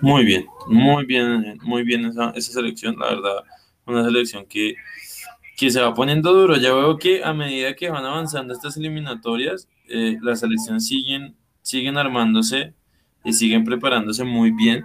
[0.00, 3.44] Muy bien, muy bien, muy bien esa, selección, la verdad,
[3.84, 4.74] una selección que,
[5.56, 6.56] que se va poniendo duro.
[6.56, 11.98] Ya veo que a medida que van avanzando estas eliminatorias, eh, las selecciones siguen, siguen
[11.98, 12.72] armándose
[13.24, 14.84] y siguen preparándose muy bien.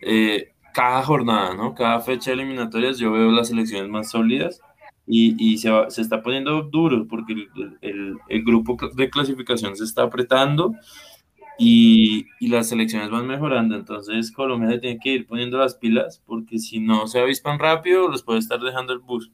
[0.00, 1.74] Eh, cada jornada, ¿no?
[1.74, 4.60] Cada fecha de eliminatorias yo veo las selecciones más sólidas
[5.08, 7.48] y, y se, se, está poniendo duro porque el,
[7.82, 10.76] el, el, grupo de clasificación se está apretando
[11.58, 13.74] y, y, las selecciones van mejorando.
[13.74, 18.22] Entonces Colombia tiene que ir poniendo las pilas porque si no se avispan rápido los
[18.22, 19.32] puede estar dejando el bus.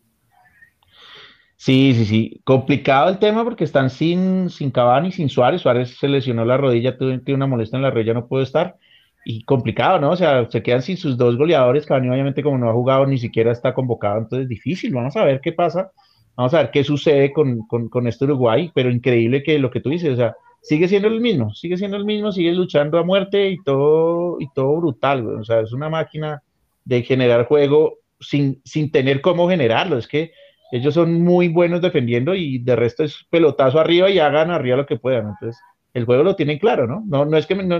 [1.56, 2.40] Sí, sí, sí.
[2.44, 5.60] Complicado el tema porque están sin, sin Cavani, sin Suárez.
[5.60, 8.78] Suárez se lesionó la rodilla, tiene una molestia en la rodilla, no puede estar
[9.24, 10.10] y complicado, ¿no?
[10.10, 13.18] O sea, se quedan sin sus dos goleadores, Cavani obviamente como no ha jugado ni
[13.18, 15.90] siquiera está convocado, entonces difícil, vamos a ver qué pasa,
[16.36, 19.80] vamos a ver qué sucede con, con, con este Uruguay, pero increíble que lo que
[19.80, 23.04] tú dices, o sea, sigue siendo el mismo, sigue siendo el mismo, sigue luchando a
[23.04, 26.42] muerte y todo, y todo brutal, o sea, es una máquina
[26.84, 30.32] de generar juego sin, sin tener cómo generarlo, es que
[30.72, 34.86] ellos son muy buenos defendiendo y de resto es pelotazo arriba y hagan arriba lo
[34.86, 35.58] que puedan, entonces
[35.94, 37.04] el juego lo tienen claro, ¿no?
[37.06, 37.76] No, no es que no,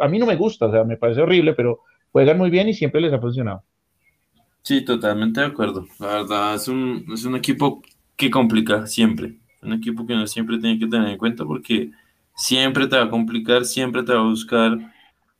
[0.00, 1.80] a mí no me gusta, o sea, me parece horrible, pero
[2.12, 3.64] juegan muy bien y siempre les ha funcionado.
[4.62, 5.86] Sí, totalmente de acuerdo.
[5.98, 7.82] La verdad, es un, es un equipo
[8.16, 9.38] que complica siempre.
[9.62, 11.90] Un equipo que siempre tiene que tener en cuenta porque
[12.34, 14.78] siempre te va a complicar, siempre te va a buscar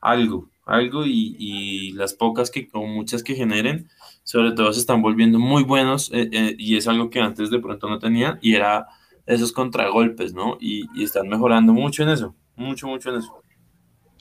[0.01, 3.89] algo, algo y, y las pocas que, o muchas que generen,
[4.23, 7.61] sobre todo se están volviendo muy buenos eh, eh, y es algo que antes de
[7.61, 8.87] pronto no tenían y era
[9.31, 10.57] esos contragolpes, ¿no?
[10.61, 13.43] Y, están mejorando mucho en eso, mucho, mucho en eso.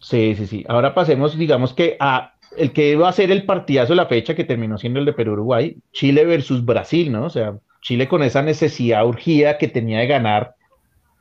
[0.01, 0.65] Sí, sí, sí.
[0.67, 4.35] Ahora pasemos, digamos que a el que va a ser el partidazo de la fecha
[4.35, 7.25] que terminó siendo el de Perú-Uruguay, Chile versus Brasil, ¿no?
[7.25, 10.55] O sea, Chile con esa necesidad urgida que tenía de ganar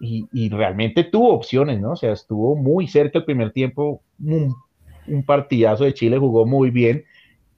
[0.01, 1.93] y, realmente tuvo opciones, ¿no?
[1.93, 4.55] O sea, estuvo muy cerca el primer tiempo, un,
[5.27, 7.05] partidazo de Chile, jugó muy bien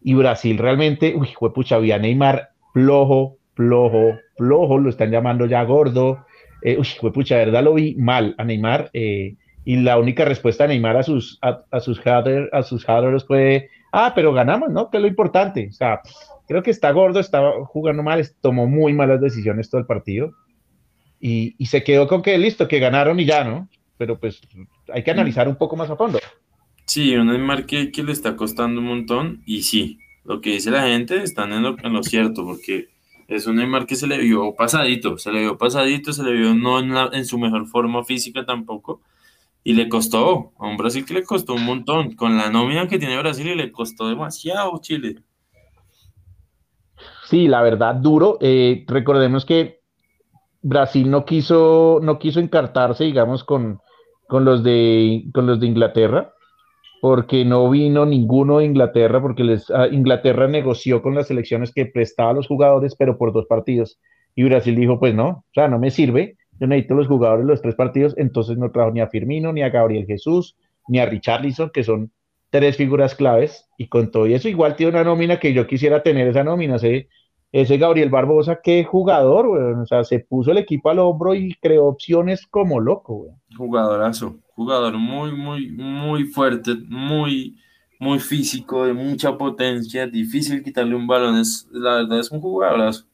[0.02, 6.24] y Brasil realmente, uy, pucha, había Neymar flojo, flojo, flojo, lo están llamando ya gordo.
[6.62, 8.88] Eh, uy, fue pucha, verdad lo vi mal a Neymar.
[8.94, 12.86] Eh, y la única respuesta de Neymar a sus, a, sus, a sus
[13.26, 14.88] fue, ah, pero ganamos, ¿no?
[14.88, 15.68] Que es lo importante.
[15.68, 16.00] O sea,
[16.48, 20.32] creo que está gordo, estaba jugando mal, tomó muy malas decisiones todo el partido.
[21.20, 23.68] Y, y se quedó con que listo, que ganaron y ya, ¿no?
[23.98, 24.40] Pero pues
[24.90, 26.18] hay que analizar un poco más a fondo.
[26.86, 30.70] Sí, un Neymar que, que le está costando un montón y sí, lo que dice
[30.70, 32.88] la gente están en lo, en lo cierto, porque
[33.30, 36.52] es un Neymar que se le vio pasadito, se le vio pasadito, se le vio
[36.52, 36.80] no
[37.12, 39.00] en, su mejor forma física tampoco.
[39.62, 42.16] Y le costó, a un Brasil que le costó un montón.
[42.16, 45.22] Con la nómina que tiene Brasil y le costó demasiado Chile.
[47.26, 48.36] Sí, la verdad, duro.
[48.40, 49.80] Eh, recordemos que
[50.62, 53.80] Brasil no quiso, no quiso encartarse, digamos, con,
[54.26, 56.34] con, los de, con los de Inglaterra
[57.00, 61.86] porque no vino ninguno de Inglaterra, porque les, ah, Inglaterra negoció con las selecciones que
[61.86, 63.98] prestaba a los jugadores, pero por dos partidos.
[64.34, 66.36] Y Brasil dijo, pues no, o sea, no me sirve.
[66.58, 69.70] yo necesito los jugadores los tres partidos, entonces no trajo ni a Firmino, ni a
[69.70, 70.56] Gabriel Jesús,
[70.88, 72.10] ni a Richarlison, que son
[72.50, 76.28] tres figuras claves, y con todo eso igual tiene una nómina que yo quisiera tener
[76.28, 77.08] esa nómina, ese,
[77.52, 81.86] ese Gabriel Barbosa, qué jugador, o sea, se puso el equipo al hombro y creó
[81.86, 87.56] opciones como loco, Jugadorazo, jugador muy, muy, muy fuerte, muy,
[87.98, 93.06] muy físico, de mucha potencia, difícil quitarle un balón, es, la verdad es un jugadorazo.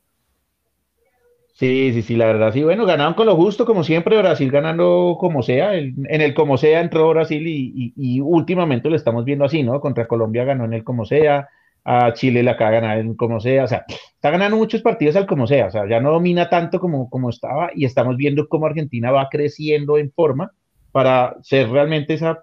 [1.55, 2.65] Sí, sí, sí, la verdad, sí.
[2.65, 5.75] Bueno, ganaron con lo justo, como siempre, Brasil ganando como sea.
[5.75, 9.81] en el como sea entró Brasil y, últimamente lo estamos viendo así, ¿no?
[9.81, 11.49] Contra Colombia ganó en el como sea,
[11.85, 13.65] a Chile la acaba de ganar en como sea.
[13.65, 15.67] O sea, está ganando muchos partidos al como sea.
[15.69, 19.29] O sea, ya no domina tanto como, como estaba y estamos viendo cómo Argentina va
[19.31, 20.53] creciendo en forma
[20.97, 22.43] para ser realmente esa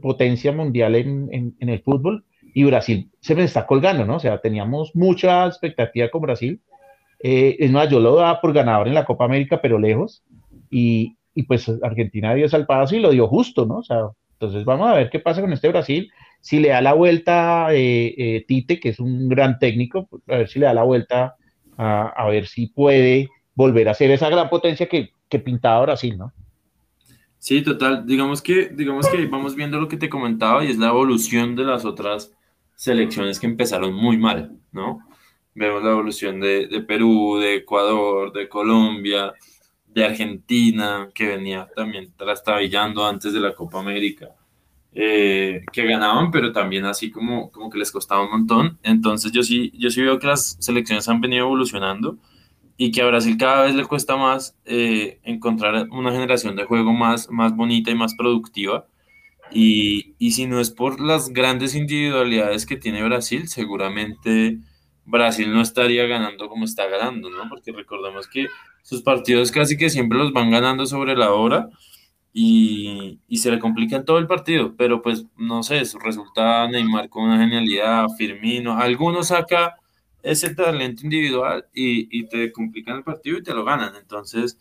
[0.00, 2.24] potencia mundial en, el fútbol.
[2.52, 4.16] Y Brasil se me está colgando, ¿no?
[4.16, 6.60] O sea, teníamos mucha expectativa con Brasil
[7.20, 10.24] eh, es más, yo lo daba por ganador en la Copa América, pero lejos.
[10.68, 13.76] Y, pues Argentina dio salpazo y lo dio justo, ¿no?
[13.76, 16.10] O sea, entonces vamos a ver qué pasa con este Brasil.
[16.40, 20.38] Si le da la vuelta eh, eh, Tite, que es un gran técnico, pues, a
[20.38, 21.36] ver si le da la vuelta
[21.78, 26.32] a, ver si puede volver a ser esa gran potencia que pintaba Brasil, ¿no?
[27.42, 28.06] Sí, total.
[28.06, 31.64] Digamos que, digamos que vamos viendo lo que te comentaba y es la evolución de
[31.64, 32.32] las otras
[32.76, 35.00] selecciones que empezaron muy mal, ¿no?
[35.52, 39.32] Vemos la evolución de, Perú, de Ecuador, de Colombia,
[39.88, 44.28] de Argentina, que venía también trastabillando antes de la Copa América,
[44.92, 48.78] eh, que ganaban, pero también así como, como que les costaba un montón.
[48.84, 52.18] Entonces yo sí, yo sí veo que las selecciones han venido evolucionando
[52.76, 56.92] y que a Brasil cada vez le cuesta más eh, encontrar una generación de juego
[56.92, 58.86] más, más bonita y más productiva.
[59.52, 64.58] Y, y si no es por las grandes individualidades que tiene Brasil, seguramente
[65.04, 67.48] Brasil no estaría ganando como está ganando, ¿no?
[67.48, 68.46] Porque recordemos que
[68.82, 71.68] sus partidos casi que siempre los van ganando sobre la hora
[72.32, 77.38] y, se le complica todo el partido, pero pues no sé, resulta Neymar con una
[77.38, 79.76] genialidad, Firmino, alguno saca
[80.22, 84.58] ese talento individual y, y te complican el partido y te lo ganan, entonces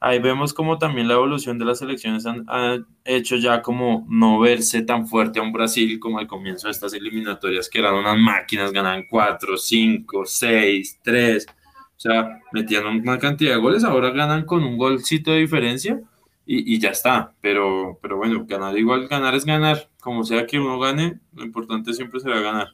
[0.00, 4.82] ahí vemos como también la evolución de las elecciones han, hecho ya como no verse
[4.82, 8.72] tan fuerte a un Brasil como al comienzo de estas eliminatorias, que eran unas máquinas,
[8.72, 14.64] ganaban 4, 5, 6, 3, o sea, metían una cantidad de goles, ahora ganan con
[14.64, 16.00] un golcito de diferencia
[16.46, 20.58] y, y ya está, pero, pero bueno, ganar igual, ganar es ganar, como sea que
[20.58, 22.68] uno gane, lo importante siempre será ganar.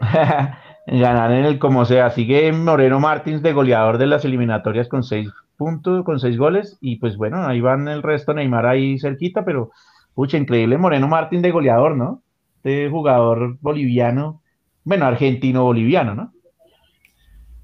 [0.90, 5.28] ganar en el como sea, sigue Moreno Martins de goleador de las eliminatorias con 6
[5.58, 9.72] puntos con seis goles y pues bueno, ahí van el resto, Neymar ahí cerquita, pero
[10.14, 12.22] pucha, increíble Moreno Martín de goleador, ¿no?
[12.62, 14.40] De jugador boliviano,
[14.84, 16.32] bueno, argentino-boliviano, ¿no?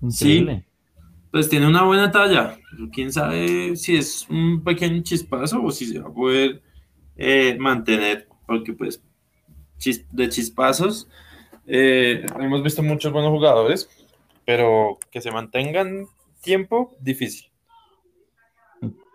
[0.02, 0.64] Increíble.
[0.66, 0.98] Sí,
[1.30, 2.58] pues tiene una buena talla,
[2.92, 6.62] quién sabe si es un pequeño chispazo o si se va a poder
[7.16, 9.02] eh, mantener, porque pues
[10.12, 11.08] de chispazos
[11.66, 13.88] eh, hemos visto muchos buenos jugadores,
[14.44, 16.07] pero que se mantengan
[16.42, 17.50] tiempo, difícil.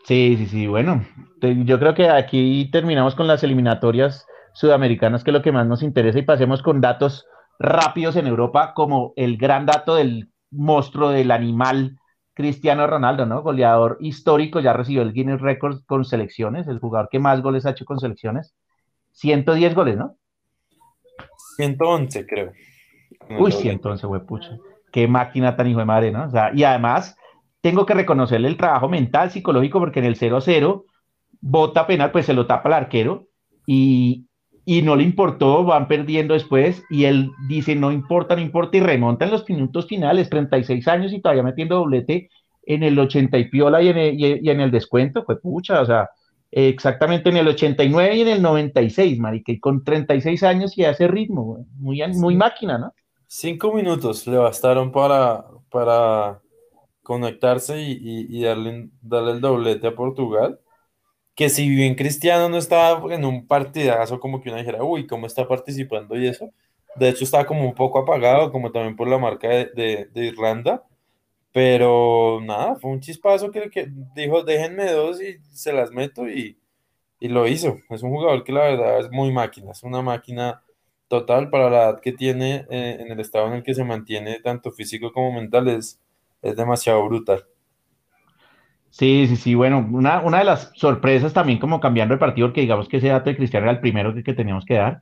[0.05, 1.05] Sí, sí, sí, bueno,
[1.41, 5.83] yo creo que aquí terminamos con las eliminatorias sudamericanas, que es lo que más nos
[5.83, 7.25] interesa, y pasemos con datos
[7.59, 11.99] rápidos en Europa, como el gran dato del monstruo, del animal
[12.33, 13.41] Cristiano Ronaldo, ¿no?
[13.41, 17.71] Goleador histórico, ya recibió el Guinness Record con selecciones, el jugador que más goles ha
[17.71, 18.55] hecho con selecciones.
[19.11, 20.15] 110 goles, ¿no?
[21.59, 22.53] 111, creo.
[23.37, 24.57] Uy, 111, güey, pucha.
[24.93, 26.25] Qué máquina tan hijo de madre, ¿no?
[26.25, 27.17] O sea, y además
[27.61, 30.85] tengo que reconocerle el trabajo mental, psicológico, porque en el 0-0
[31.41, 33.27] bota penal, pues se lo tapa el arquero
[33.65, 34.25] y,
[34.63, 38.81] y, no le importó, van perdiendo después y él dice, no importa, no importa, y
[38.81, 42.29] remonta en los minutos finales, 36 años y todavía metiendo doblete
[42.63, 45.85] en el 80 y piola y en el, y en el descuento, fue pucha, o
[45.85, 46.09] sea,
[46.51, 51.07] exactamente en el 89 y en el 96, marica, y con 36 años y hace
[51.07, 52.93] ritmo, muy, muy máquina, ¿no?
[53.27, 56.41] Cinco minutos le bastaron para, para
[57.03, 60.59] conectarse y, darle, darle el doblete a Portugal.
[61.35, 65.25] Que si bien Cristiano no estaba en un partidazo, como que uno dijera, uy, ¿cómo
[65.25, 66.51] está participando y eso?
[66.95, 70.83] De hecho, estaba como un poco apagado, como también por la marca de, Irlanda.
[71.61, 73.69] Pero nada, fue un chispazo que,
[74.15, 76.57] dijo, déjenme dos y se las meto y,
[77.19, 77.79] lo hizo.
[77.89, 80.63] Es un jugador que la verdad es muy máquina, es una máquina
[81.09, 84.39] total para la edad que tiene eh, en el estado en el que se mantiene,
[84.39, 85.99] tanto físico como mental, es,
[86.41, 87.43] es demasiado brutal.
[88.89, 92.61] Sí, sí, sí, bueno, una, una de las sorpresas también como cambiando el partido, porque
[92.61, 95.01] digamos que ese dato de Cristiano era el primero que, que teníamos que dar.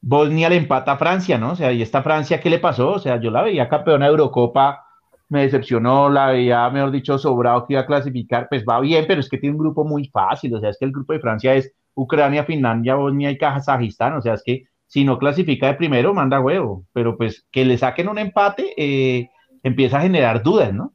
[0.00, 1.50] Bosnia le empata a Francia, ¿no?
[1.50, 2.92] O sea, ¿y esta Francia qué le pasó?
[2.92, 4.86] O sea, yo la veía campeona de Eurocopa
[5.32, 9.18] me decepcionó, la veía, mejor dicho, sobrado que iba a clasificar, pues va bien, pero
[9.18, 11.54] es que tiene un grupo muy fácil, o sea, es que el grupo de Francia
[11.54, 16.12] es Ucrania, Finlandia, Bosnia y Kazajistán, o sea, es que si no clasifica de primero,
[16.12, 19.30] manda huevo, pero pues que le saquen un empate eh,
[19.62, 20.92] empieza a generar dudas, ¿no?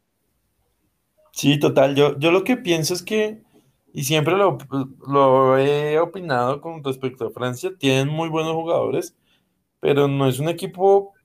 [1.31, 3.41] Sí, total, yo, yo lo que pienso es que,
[3.91, 4.59] y siempre lo,
[5.07, 9.17] lo he opinado con respecto a Francia, tienen muy buenos jugadores,
[9.79, 11.15] pero no es un equipo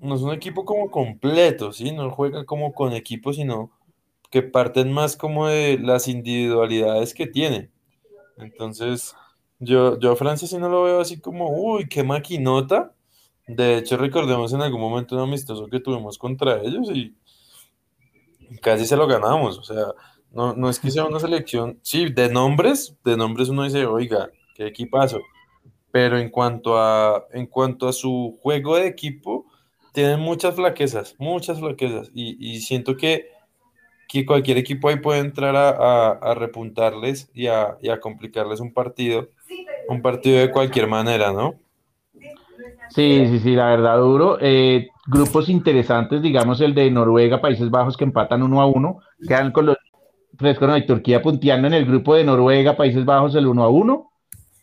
[0.00, 1.92] no es un equipo como completo, ¿sí?
[1.92, 3.70] No juega como con equipos, sino
[4.30, 7.70] que parten más como de las individualidades que tiene.
[8.36, 9.14] Entonces,
[9.58, 12.94] yo, yo a Francia sí no lo veo así como, uy, qué maquinota.
[13.46, 17.14] De hecho, recordemos en algún momento un amistoso que tuvimos contra ellos y
[18.60, 19.58] casi se lo ganamos.
[19.58, 19.86] O sea,
[20.32, 24.30] no, no es que sea una selección, sí, de nombres, de nombres uno dice, oiga,
[24.54, 25.20] qué equipazo.
[25.92, 29.43] Pero en cuanto a, en cuanto a su juego de equipo,
[29.94, 33.28] tienen muchas flaquezas, muchas flaquezas, y, siento que,
[34.08, 39.28] que, cualquier equipo ahí puede entrar a, repuntarles y, a, complicarles un partido,
[39.88, 41.54] un partido de cualquier manera, ¿no?
[42.90, 44.36] Sí, sí, sí, la verdad duro.
[44.40, 49.52] Eh, grupos interesantes, digamos el de Noruega, Países Bajos que empatan uno a uno, quedan
[49.52, 49.76] con los
[50.36, 54.10] frescos y Turquía punteando en el grupo de Noruega, Países Bajos el uno a uno.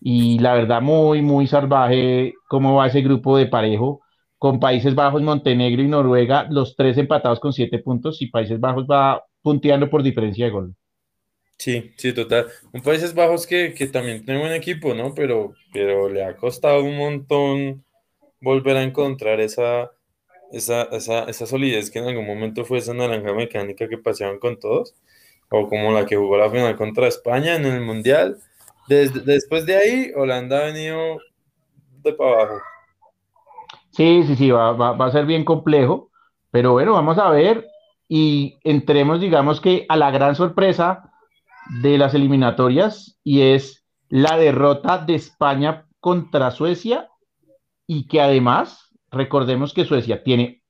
[0.01, 4.01] Y la verdad, muy, muy salvaje cómo va ese grupo de parejo
[4.41, 8.87] con Países Bajos, Montenegro y Noruega, los tres empatados con siete puntos y Países Bajos
[8.89, 10.75] va punteando por diferencia de gol.
[11.59, 12.47] Sí, sí, total.
[12.73, 15.13] Un Países Bajos que, también tiene buen equipo, ¿no?
[15.13, 17.85] Pero, pero le ha costado un montón
[18.39, 19.91] volver a encontrar esa,
[20.51, 24.95] esa, esa, solidez que en algún momento fue esa naranja mecánica que paseaban con todos,
[25.51, 28.39] o como la que jugó la final contra España en el Mundial.
[28.87, 31.19] Desde, después de ahí, Holanda ha venido
[32.01, 32.70] de para abajo.
[33.91, 36.11] Sí, sí, sí, va, va, a ser bien complejo,
[36.49, 37.67] pero bueno, vamos a ver
[38.07, 41.11] y entremos, digamos que a la gran sorpresa
[41.81, 47.09] de las eliminatorias y es la derrota de España contra Suecia
[47.85, 50.63] y que además, recordemos que Suecia tiene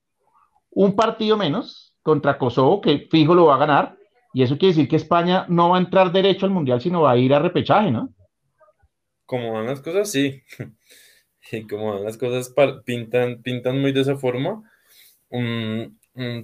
[0.71, 3.97] un partido menos contra Kosovo, que fijo lo va a ganar,
[4.33, 7.11] y eso quiere decir que España no va a entrar derecho al Mundial, sino va
[7.11, 8.09] a ir a repechaje, ¿no?
[9.25, 10.41] Como van las cosas, sí.
[11.51, 12.53] Y como las cosas
[12.85, 14.63] pintan, pintan muy de esa forma,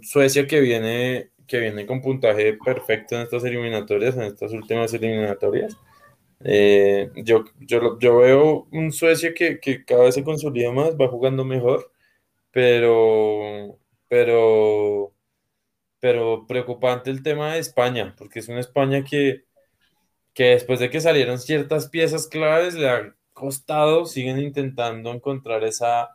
[0.01, 5.78] Suecia que viene, que viene con puntaje perfecto en estas eliminatorias, en estas últimas eliminatorias.
[6.43, 11.08] Eh, yo, yo, yo, veo un Suecia que, que, cada vez se consolida más, va
[11.08, 11.91] jugando mejor,
[12.51, 15.14] pero, pero,
[15.99, 19.45] pero preocupante el tema de España, porque es una España que,
[20.34, 26.09] que después de que salieron ciertas piezas claves, le ha costado, siguen intentando encontrar esa,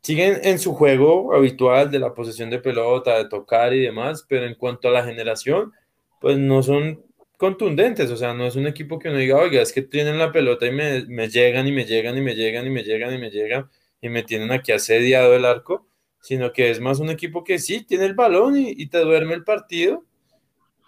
[0.00, 4.44] siguen en su juego habitual de la posesión de pelota, de tocar y demás, pero
[4.44, 5.72] en cuanto a la generación,
[6.20, 7.04] pues no son
[7.36, 10.32] contundentes, o sea, no es un equipo que uno diga, oiga, es que tienen la
[10.32, 13.18] pelota y me, me llegan y me llegan y me llegan y me llegan y
[13.18, 13.70] me llegan
[14.02, 15.86] y me tienen aquí asediado el arco,
[16.20, 19.34] sino que es más un equipo que sí, tiene el balón y, y te duerme
[19.34, 20.04] el partido,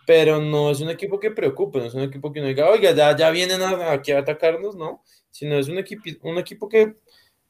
[0.05, 2.91] pero no es un equipo que preocupe, no es un equipo que uno diga, oiga,
[2.91, 5.05] ya, ya vienen aquí a atacarnos, ¿no?
[5.31, 6.97] Sino es un, equipo, un equipo que,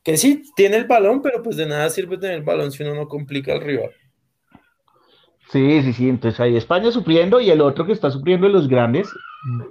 [0.02, 2.94] que sí tiene el balón, pero pues de nada sirve tener el balón si uno
[2.94, 3.90] no complica al rival.
[5.50, 9.08] Sí, sí, sí, entonces ahí España sufriendo y el otro que está sufriendo los grandes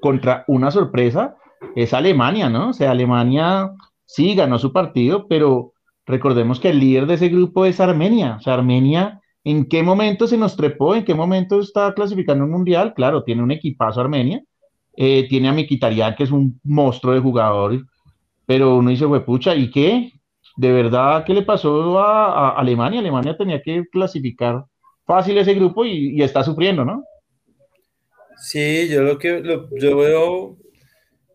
[0.01, 1.37] contra una sorpresa
[1.75, 2.69] es Alemania, ¿no?
[2.69, 3.71] O sea, Alemania
[4.05, 5.73] sí ganó su partido, pero
[6.05, 8.35] recordemos que el líder de ese grupo es Armenia.
[8.37, 10.95] O sea, Armenia, ¿en qué momento se nos trepó?
[10.95, 12.93] ¿En qué momento está clasificando un mundial?
[12.93, 14.41] Claro, tiene un equipazo Armenia.
[14.97, 17.85] Eh, tiene a Mikitarian, que es un monstruo de jugador
[18.49, 20.11] pero uno dice, pucha, ¿y qué?
[20.57, 22.99] ¿De verdad qué le pasó a, Alemania?
[22.99, 24.65] Alemania tenía que clasificar
[25.05, 27.03] fácil ese grupo y, está sufriendo, ¿no?
[28.37, 29.43] Sí, yo lo que
[29.79, 30.57] yo veo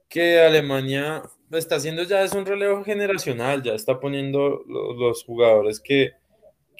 [0.08, 6.14] que Alemania está haciendo ya es un relevo generacional, ya está poniendo los, jugadores que,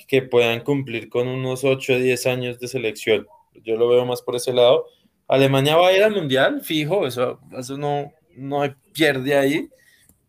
[0.09, 3.24] que puedan cumplir con unos 8 o 10 años de selección.
[3.62, 4.87] Yo lo veo más por ese lado.
[5.28, 9.68] Alemania va a ir al mundial, fijo, eso, eso no, no pierde ahí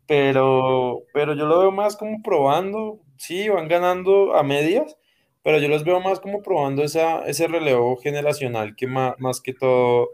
[0.08, 4.98] pero, pero yo lo veo más como probando, sí, van ganando a medias,
[5.44, 9.54] pero yo los veo más como probando esa, ese relevo generacional que más, más que
[9.54, 10.10] todo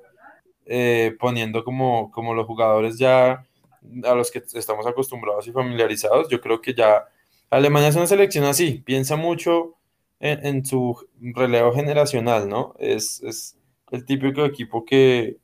[0.65, 3.45] eh, poniendo como, como los jugadores ya
[4.05, 6.29] a los que estamos acostumbrados y familiarizados.
[6.29, 7.07] Yo creo que ya
[7.49, 9.75] Alemania es una selección así, piensa mucho
[10.19, 12.75] en, en su relevo generacional, ¿no?
[12.79, 13.57] Es, es
[13.91, 15.37] el típico equipo que,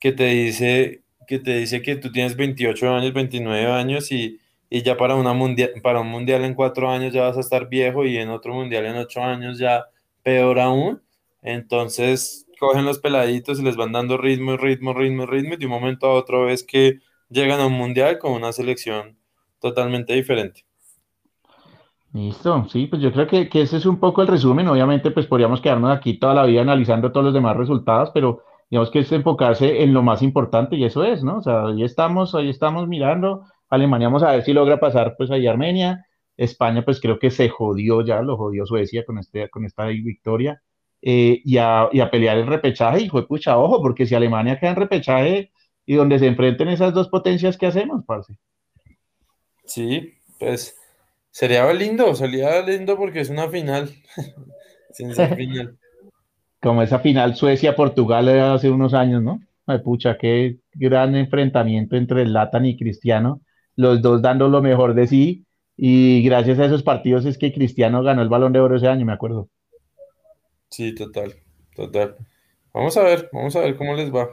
[0.00, 4.96] que te dice que te dice que tú tienes 28 años, 29 años y, ya
[4.96, 8.16] para, una mundial, para un mundial en cuatro años ya vas a estar viejo y
[8.16, 9.86] en otro mundial en ocho años ya
[10.22, 11.02] peor aún.
[11.42, 15.72] Entonces cogen los peladitos y les van dando ritmo, ritmo, ritmo, ritmo, y de un
[15.72, 19.16] momento a otro ves que llegan a un mundial con una selección
[19.60, 20.64] totalmente diferente.
[22.12, 24.68] Listo, sí, pues yo creo que, que, ese es un poco el resumen.
[24.68, 28.44] Obviamente, pues podríamos quedarnos aquí toda la vida analizando todos los demás resultados, pero
[28.74, 31.38] digamos que es enfocarse en lo más importante y eso es, ¿no?
[31.38, 33.44] O sea, ahí estamos, ahí estamos mirando.
[33.68, 36.04] Alemania, vamos a ver si logra pasar pues ahí Armenia.
[36.36, 40.60] España, pues creo que se jodió ya, lo jodió Suecia con, este, con esta victoria.
[41.00, 44.58] Eh, y, a, y, a, pelear el repechaje y fue pucha, ojo, porque si Alemania
[44.58, 45.52] queda en repechaje
[45.86, 48.36] y donde se enfrenten esas dos potencias, ¿qué hacemos, parce?
[49.64, 50.76] Sí, pues
[51.30, 53.92] Sería lindo, sería lindo porque es una final.
[55.36, 55.78] final.
[56.64, 59.42] Como esa final Suecia-Portugal hace unos años, ¿no?
[59.66, 63.42] Ay, pucha, qué gran enfrentamiento entre el Latan y Cristiano,
[63.76, 65.44] los dos dando lo mejor de sí,
[65.76, 69.04] y gracias a esos partidos es que Cristiano ganó el balón de oro ese año,
[69.04, 69.50] me acuerdo.
[70.70, 71.34] Sí, total,
[71.76, 72.16] total.
[72.72, 74.30] Vamos a ver, vamos a ver cómo les va.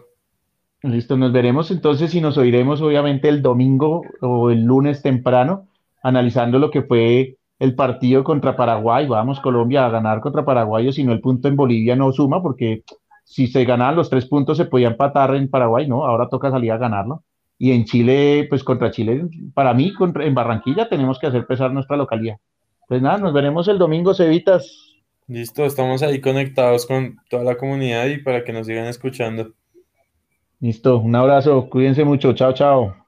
[0.83, 5.67] Listo, nos veremos entonces y nos oiremos obviamente el domingo o el lunes temprano
[6.01, 9.05] analizando lo que fue el partido contra Paraguay.
[9.05, 12.41] Vamos, Colombia, a ganar contra Paraguay, o si no, el punto en Bolivia no suma,
[12.41, 12.81] porque
[13.23, 16.03] si se ganaban los tres puntos se podía empatar en Paraguay, ¿no?
[16.03, 17.23] Ahora toca salir a ganarlo.
[17.59, 21.97] Y en Chile, pues contra Chile, para mí, en Barranquilla tenemos que hacer pesar nuestra
[21.97, 22.37] localidad.
[22.87, 24.97] Pues nada, nos veremos el domingo, Cevitas.
[25.27, 29.51] Listo, estamos ahí conectados con toda la comunidad y para que nos sigan escuchando.
[30.59, 33.00] Listo, un abrazo, cuídense mucho, chao, chao.